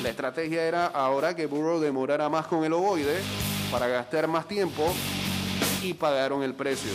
La 0.03 0.09
estrategia 0.09 0.65
era 0.65 0.87
ahora 0.87 1.37
que 1.37 1.47
Burrow 1.47 1.79
demorara 1.79 2.29
más 2.29 2.47
con 2.47 2.65
el 2.65 2.73
ovoide 2.73 3.21
para 3.71 3.87
gastar 3.87 4.27
más 4.27 4.49
tiempo 4.49 4.93
y 5.83 5.95
pagaron 5.95 6.43
el 6.43 6.55
precio. 6.55 6.91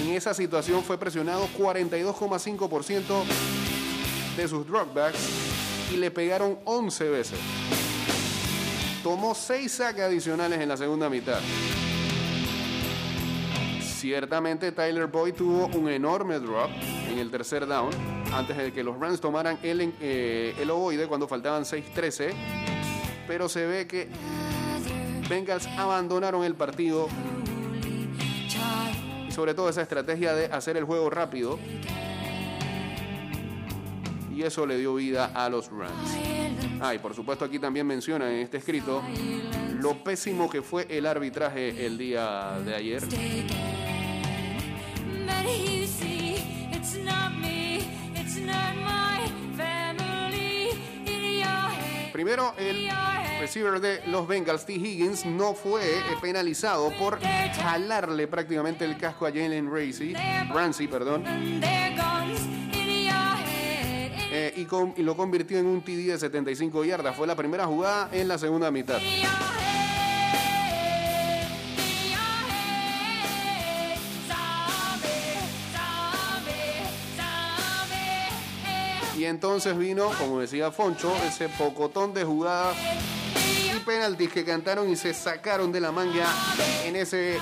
En 0.00 0.10
esa 0.10 0.34
situación 0.34 0.82
fue 0.82 0.98
presionado 0.98 1.48
42,5% 1.56 3.24
de 4.36 4.48
sus 4.48 4.66
dropbacks 4.66 5.18
y 5.92 5.96
le 5.96 6.10
pegaron 6.10 6.58
11 6.64 7.08
veces. 7.08 7.38
Tomó 9.04 9.34
6 9.34 9.70
sacks 9.70 10.00
adicionales 10.00 10.60
en 10.60 10.68
la 10.68 10.76
segunda 10.76 11.08
mitad. 11.08 11.38
Ciertamente 14.02 14.72
Tyler 14.72 15.06
Boyd 15.06 15.32
tuvo 15.32 15.68
un 15.78 15.88
enorme 15.88 16.40
drop 16.40 16.68
en 17.08 17.20
el 17.20 17.30
tercer 17.30 17.68
down 17.68 17.90
antes 18.34 18.56
de 18.56 18.72
que 18.72 18.82
los 18.82 18.98
Rams 18.98 19.20
tomaran 19.20 19.60
el, 19.62 19.94
eh, 20.00 20.56
el 20.58 20.70
ovoide 20.70 21.06
cuando 21.06 21.28
faltaban 21.28 21.62
6-13. 21.62 22.32
Pero 23.28 23.48
se 23.48 23.64
ve 23.64 23.86
que 23.86 24.08
Bengals 25.30 25.68
abandonaron 25.78 26.42
el 26.42 26.56
partido 26.56 27.06
y 29.28 29.30
sobre 29.30 29.54
todo 29.54 29.68
esa 29.68 29.82
estrategia 29.82 30.34
de 30.34 30.46
hacer 30.46 30.76
el 30.76 30.82
juego 30.82 31.08
rápido. 31.08 31.60
Y 34.34 34.42
eso 34.42 34.66
le 34.66 34.78
dio 34.78 34.96
vida 34.96 35.30
a 35.32 35.48
los 35.48 35.70
Rams. 35.70 36.18
Ah, 36.80 36.92
y 36.92 36.98
por 36.98 37.14
supuesto 37.14 37.44
aquí 37.44 37.60
también 37.60 37.86
menciona 37.86 38.28
en 38.32 38.40
este 38.40 38.56
escrito 38.56 39.00
lo 39.78 40.02
pésimo 40.02 40.50
que 40.50 40.60
fue 40.60 40.88
el 40.90 41.06
arbitraje 41.06 41.86
el 41.86 41.96
día 41.96 42.58
de 42.64 42.74
ayer. 42.74 43.02
Primero, 52.22 52.54
el 52.56 52.88
receiver 53.40 53.80
de 53.80 54.00
los 54.06 54.28
Bengals, 54.28 54.64
T. 54.64 54.74
Higgins, 54.74 55.26
no 55.26 55.54
fue 55.54 55.82
penalizado 56.20 56.92
por 56.96 57.18
jalarle 57.20 58.28
prácticamente 58.28 58.84
el 58.84 58.96
casco 58.96 59.26
a 59.26 59.30
Jalen 59.30 59.68
Ramsey, 59.68 60.14
Ramsey 60.54 60.86
perdón, 60.86 61.24
eh, 64.30 64.54
y, 64.56 65.00
y 65.00 65.02
lo 65.02 65.16
convirtió 65.16 65.58
en 65.58 65.66
un 65.66 65.82
TD 65.82 66.12
de 66.12 66.18
75 66.20 66.84
yardas. 66.84 67.16
Fue 67.16 67.26
la 67.26 67.34
primera 67.34 67.66
jugada 67.66 68.08
en 68.12 68.28
la 68.28 68.38
segunda 68.38 68.70
mitad. 68.70 69.00
Y 79.22 79.26
entonces 79.26 79.78
vino, 79.78 80.10
como 80.18 80.40
decía 80.40 80.72
Foncho, 80.72 81.14
ese 81.24 81.48
pocotón 81.48 82.12
de 82.12 82.24
jugadas 82.24 82.76
y 83.72 83.78
penaltis 83.78 84.32
que 84.32 84.44
cantaron 84.44 84.90
y 84.90 84.96
se 84.96 85.14
sacaron 85.14 85.70
de 85.70 85.78
la 85.78 85.92
manga 85.92 86.26
en 86.84 86.96
ese 86.96 87.36
eh, 87.36 87.38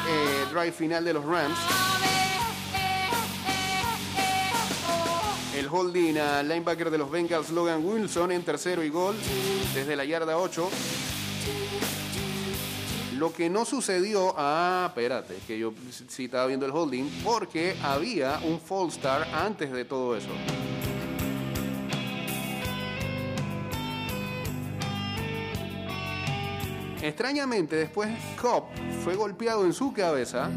drive 0.52 0.72
final 0.72 1.02
de 1.06 1.14
los 1.14 1.24
Rams. 1.24 1.58
El 5.56 5.68
holding 5.68 6.18
al 6.18 6.50
linebacker 6.50 6.90
de 6.90 6.98
los 6.98 7.10
Bengals, 7.10 7.48
Logan 7.48 7.82
Wilson, 7.82 8.30
en 8.30 8.42
tercero 8.42 8.84
y 8.84 8.90
gol 8.90 9.16
desde 9.72 9.96
la 9.96 10.04
yarda 10.04 10.36
8. 10.36 10.68
Lo 13.16 13.32
que 13.32 13.48
no 13.48 13.64
sucedió, 13.64 14.34
ah, 14.36 14.84
espérate, 14.88 15.38
que 15.46 15.58
yo 15.58 15.72
sí 16.08 16.26
estaba 16.26 16.44
viendo 16.44 16.66
el 16.66 16.72
holding, 16.72 17.08
porque 17.24 17.74
había 17.82 18.38
un 18.44 18.60
false 18.60 18.98
start 18.98 19.32
antes 19.32 19.72
de 19.72 19.86
todo 19.86 20.14
eso. 20.14 20.28
Extrañamente, 27.02 27.76
después 27.76 28.10
Cobb 28.40 28.64
fue 29.02 29.14
golpeado 29.16 29.64
en 29.64 29.72
su 29.72 29.92
cabeza 29.92 30.50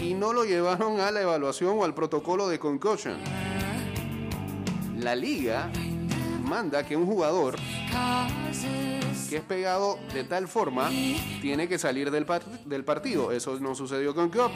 y 0.00 0.14
no 0.14 0.32
lo 0.32 0.44
llevaron 0.44 1.00
a 1.00 1.10
la 1.10 1.20
evaluación 1.20 1.78
o 1.78 1.84
al 1.84 1.92
protocolo 1.94 2.48
de 2.48 2.58
concussion. 2.58 3.18
La 4.98 5.14
liga 5.14 5.70
manda 6.42 6.84
que 6.86 6.96
un 6.96 7.04
jugador 7.06 7.56
que 9.28 9.36
es 9.36 9.42
pegado 9.42 9.98
de 10.14 10.24
tal 10.24 10.48
forma 10.48 10.88
tiene 11.42 11.68
que 11.68 11.78
salir 11.78 12.10
del, 12.10 12.24
par- 12.24 12.44
del 12.64 12.84
partido. 12.84 13.32
Eso 13.32 13.58
no 13.60 13.74
sucedió 13.74 14.14
con 14.14 14.30
Cobb. 14.30 14.50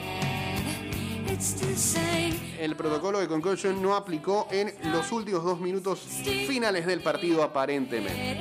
El 2.65 2.77
protocolo 2.77 3.21
de 3.21 3.29
concussion 3.29 3.83
no 3.83 3.95
aplicó 3.95 4.49
en 4.51 4.73
los 4.85 5.13
últimos 5.13 5.45
dos 5.45 5.61
minutos 5.61 5.99
finales 5.99 6.87
del 6.87 7.03
partido 7.03 7.43
aparentemente. 7.43 8.41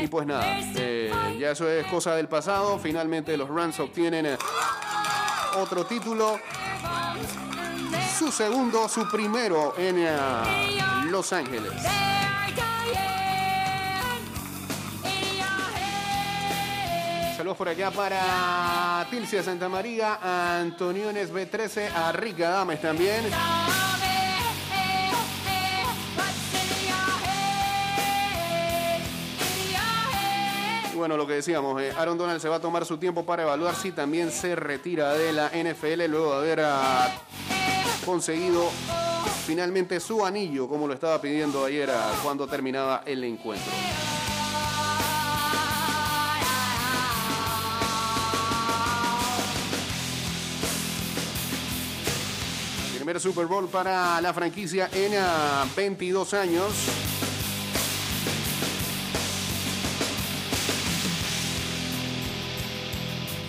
Y 0.00 0.06
pues 0.06 0.24
nada, 0.24 0.60
eh, 0.76 1.10
ya 1.36 1.50
eso 1.50 1.68
es 1.68 1.84
cosa 1.88 2.14
del 2.14 2.28
pasado. 2.28 2.78
Finalmente 2.78 3.36
los 3.36 3.48
Rams 3.48 3.80
obtienen 3.80 4.24
eh, 4.24 4.36
otro 5.56 5.84
título. 5.84 6.38
Su 8.16 8.30
segundo, 8.30 8.88
su 8.88 9.10
primero 9.10 9.74
en 9.76 9.96
eh, 9.98 10.16
Los 11.10 11.32
Ángeles. 11.32 11.72
Saludos 17.48 17.56
por 17.56 17.68
acá 17.70 17.90
para 17.90 19.06
Tilcia 19.10 19.42
Santa 19.42 19.70
María, 19.70 20.18
Antoniones 20.60 21.32
B13, 21.32 21.90
a 21.94 22.12
Rica 22.12 22.50
Dames 22.50 22.78
también. 22.82 23.24
Bueno, 30.96 31.16
lo 31.16 31.26
que 31.28 31.34
decíamos, 31.34 31.80
eh, 31.80 31.92
Aaron 31.96 32.18
Donald 32.18 32.40
se 32.40 32.48
va 32.48 32.56
a 32.56 32.60
tomar 32.60 32.84
su 32.84 32.98
tiempo 32.98 33.24
para 33.24 33.44
evaluar 33.44 33.76
si 33.76 33.92
también 33.92 34.32
se 34.32 34.56
retira 34.56 35.12
de 35.14 35.32
la 35.32 35.48
NFL 35.54 36.06
luego 36.08 36.32
de 36.32 36.38
haber 36.38 36.60
ah, 36.64 37.08
conseguido 38.04 38.68
finalmente 39.46 40.00
su 40.00 40.26
anillo, 40.26 40.68
como 40.68 40.88
lo 40.88 40.94
estaba 40.94 41.20
pidiendo 41.20 41.64
ayer 41.64 41.88
a- 41.90 42.10
cuando 42.24 42.48
terminaba 42.48 43.02
el 43.06 43.22
encuentro. 43.22 43.72
Primer 53.08 53.22
Super 53.22 53.46
Bowl 53.46 53.66
para 53.68 54.20
la 54.20 54.34
franquicia 54.34 54.90
en 54.92 55.14
ah, 55.16 55.64
22 55.74 56.34
años. 56.34 56.74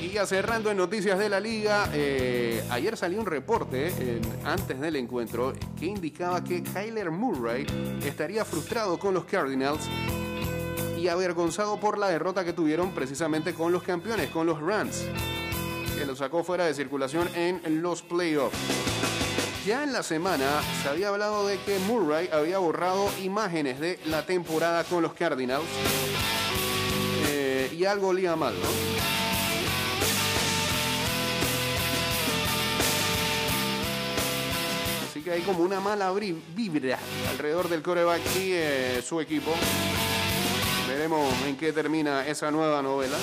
Y 0.02 0.12
ya 0.12 0.26
cerrando 0.26 0.72
en 0.72 0.78
noticias 0.78 1.20
de 1.20 1.28
la 1.28 1.42
liga, 1.42 1.90
eh, 1.92 2.64
ayer 2.70 2.96
salió 2.96 3.20
un 3.20 3.26
reporte 3.26 3.92
eh, 4.00 4.22
antes 4.46 4.80
del 4.80 4.96
encuentro 4.96 5.52
que 5.78 5.88
indicaba 5.88 6.42
que 6.42 6.64
Kyler 6.64 7.12
Murray 7.12 7.66
estaría 8.06 8.46
frustrado 8.46 8.98
con 8.98 9.14
los 9.14 9.26
Cardinals 9.26 9.90
y 10.98 11.10
avergonzado 11.10 11.78
por 11.82 11.98
la 11.98 12.08
derrota 12.08 12.46
que 12.46 12.54
tuvieron 12.54 12.94
precisamente 12.94 13.54
con 13.54 13.74
los 13.74 13.84
campeones, 13.84 14.30
con 14.30 14.48
los 14.48 14.62
Rams, 14.62 15.04
que 15.98 16.06
lo 16.06 16.16
sacó 16.16 16.46
fuera 16.46 16.66
de 16.66 16.74
circulación 16.74 17.28
en 17.36 17.82
los 17.82 18.02
playoffs. 18.02 18.58
Ya 19.66 19.84
en 19.84 19.92
la 19.92 20.04
semana 20.04 20.62
se 20.82 20.90
había 20.90 21.10
hablado 21.10 21.46
de 21.46 21.58
que 21.60 21.80
Murray 21.80 22.30
había 22.32 22.60
borrado 22.60 23.10
imágenes 23.22 23.80
de 23.80 24.00
la 24.06 24.26
temporada 24.26 24.86
con 24.86 25.02
los 25.02 25.14
Cardinals 25.14 25.66
eh, 27.28 27.70
y 27.78 27.84
algo 27.84 28.08
olía 28.08 28.38
mal, 28.38 28.54
¿no? 28.54 28.68
Así 35.10 35.22
que 35.22 35.32
hay 35.32 35.42
como 35.42 35.64
una 35.64 35.82
mala 35.82 36.12
vibra 36.12 36.98
alrededor 37.30 37.68
del 37.68 37.82
coreback 37.82 38.22
y 38.38 38.54
eh, 38.54 39.04
su 39.06 39.20
equipo. 39.20 39.54
Veremos 40.88 41.32
en 41.46 41.58
qué 41.58 41.74
termina 41.74 42.26
esa 42.26 42.50
nueva 42.50 42.82
novela. 42.82 43.18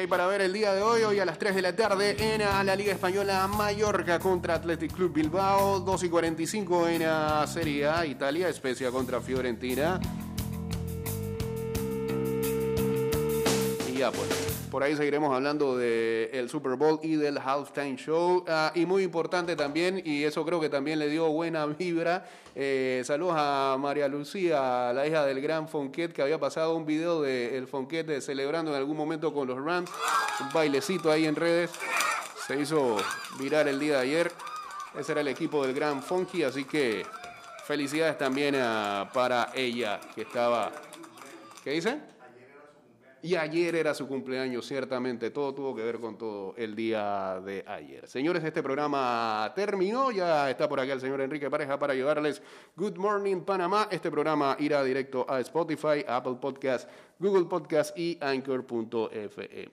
Hay 0.00 0.06
para 0.06 0.26
ver 0.26 0.40
el 0.40 0.52
día 0.54 0.72
de 0.72 0.80
hoy? 0.80 1.02
Hoy 1.02 1.18
a 1.18 1.26
las 1.26 1.38
3 1.38 1.54
de 1.54 1.60
la 1.60 1.76
tarde 1.76 2.16
en 2.18 2.40
la 2.40 2.74
Liga 2.74 2.92
Española 2.92 3.46
Mallorca 3.46 4.18
contra 4.18 4.54
Athletic 4.54 4.94
Club 4.94 5.12
Bilbao. 5.12 5.80
2 5.80 6.04
y 6.04 6.08
45 6.08 6.88
en 6.88 7.02
la 7.02 7.46
Serie 7.46 7.86
A 7.86 8.06
Italia, 8.06 8.48
Especia 8.48 8.90
contra 8.90 9.20
Fiorentina. 9.20 10.00
Pues, 14.08 14.30
por 14.70 14.82
ahí 14.82 14.96
seguiremos 14.96 15.34
hablando 15.34 15.76
del 15.76 16.48
Super 16.48 16.76
Bowl 16.76 16.98
y 17.02 17.16
del 17.16 17.36
Halftime 17.36 17.96
Show. 17.96 18.44
Ah, 18.48 18.72
y 18.74 18.86
muy 18.86 19.02
importante 19.02 19.54
también, 19.56 20.00
y 20.02 20.24
eso 20.24 20.42
creo 20.46 20.58
que 20.58 20.70
también 20.70 20.98
le 20.98 21.08
dio 21.08 21.28
buena 21.28 21.66
vibra. 21.66 22.26
eh, 22.54 23.02
saludos 23.04 23.34
a 23.36 23.76
María 23.78 24.08
Lucía, 24.08 24.92
la 24.94 25.06
hija 25.06 25.26
del 25.26 25.42
gran 25.42 25.68
Fonquet, 25.68 26.12
que 26.14 26.22
había 26.22 26.38
pasado 26.40 26.74
un 26.74 26.86
video 26.86 27.20
del 27.20 27.66
Fonquet 27.66 28.06
de 28.06 28.20
celebrando 28.22 28.70
en 28.70 28.78
algún 28.78 28.96
momento 28.96 29.34
con 29.34 29.46
los 29.46 29.62
Rams. 29.62 29.90
Un 30.40 30.48
bailecito 30.50 31.10
ahí 31.10 31.26
en 31.26 31.36
redes. 31.36 31.70
Se 32.46 32.58
hizo 32.58 32.96
virar 33.38 33.68
el 33.68 33.78
día 33.78 33.96
de 33.96 34.00
ayer. 34.00 34.32
Ese 34.98 35.12
era 35.12 35.20
el 35.20 35.28
equipo 35.28 35.66
del 35.66 35.74
gran 35.74 36.02
Funky, 36.02 36.42
así 36.42 36.64
que 36.64 37.04
felicidades 37.66 38.16
también 38.16 38.56
ah, 38.58 39.10
para 39.12 39.50
ella, 39.54 40.00
que 40.14 40.22
estaba... 40.22 40.72
¿Qué 41.62 41.72
dice? 41.72 42.00
Y 43.22 43.34
ayer 43.34 43.74
era 43.74 43.92
su 43.92 44.08
cumpleaños, 44.08 44.66
ciertamente. 44.66 45.30
Todo 45.30 45.54
tuvo 45.54 45.74
que 45.74 45.82
ver 45.82 46.00
con 46.00 46.16
todo 46.16 46.54
el 46.56 46.74
día 46.74 47.40
de 47.44 47.62
ayer. 47.66 48.08
Señores, 48.08 48.42
este 48.42 48.62
programa 48.62 49.52
terminó. 49.54 50.10
Ya 50.10 50.48
está 50.48 50.68
por 50.68 50.80
acá 50.80 50.94
el 50.94 51.00
señor 51.00 51.20
Enrique 51.20 51.50
Pareja 51.50 51.78
para 51.78 51.94
llevarles 51.94 52.42
Good 52.76 52.96
Morning 52.96 53.42
Panamá. 53.42 53.88
Este 53.90 54.10
programa 54.10 54.56
irá 54.58 54.82
directo 54.82 55.26
a 55.28 55.38
Spotify, 55.40 56.04
Apple 56.08 56.36
Podcast, 56.40 56.88
Google 57.18 57.44
Podcast 57.44 57.96
y 57.98 58.16
Anchor.fm. 58.22 59.68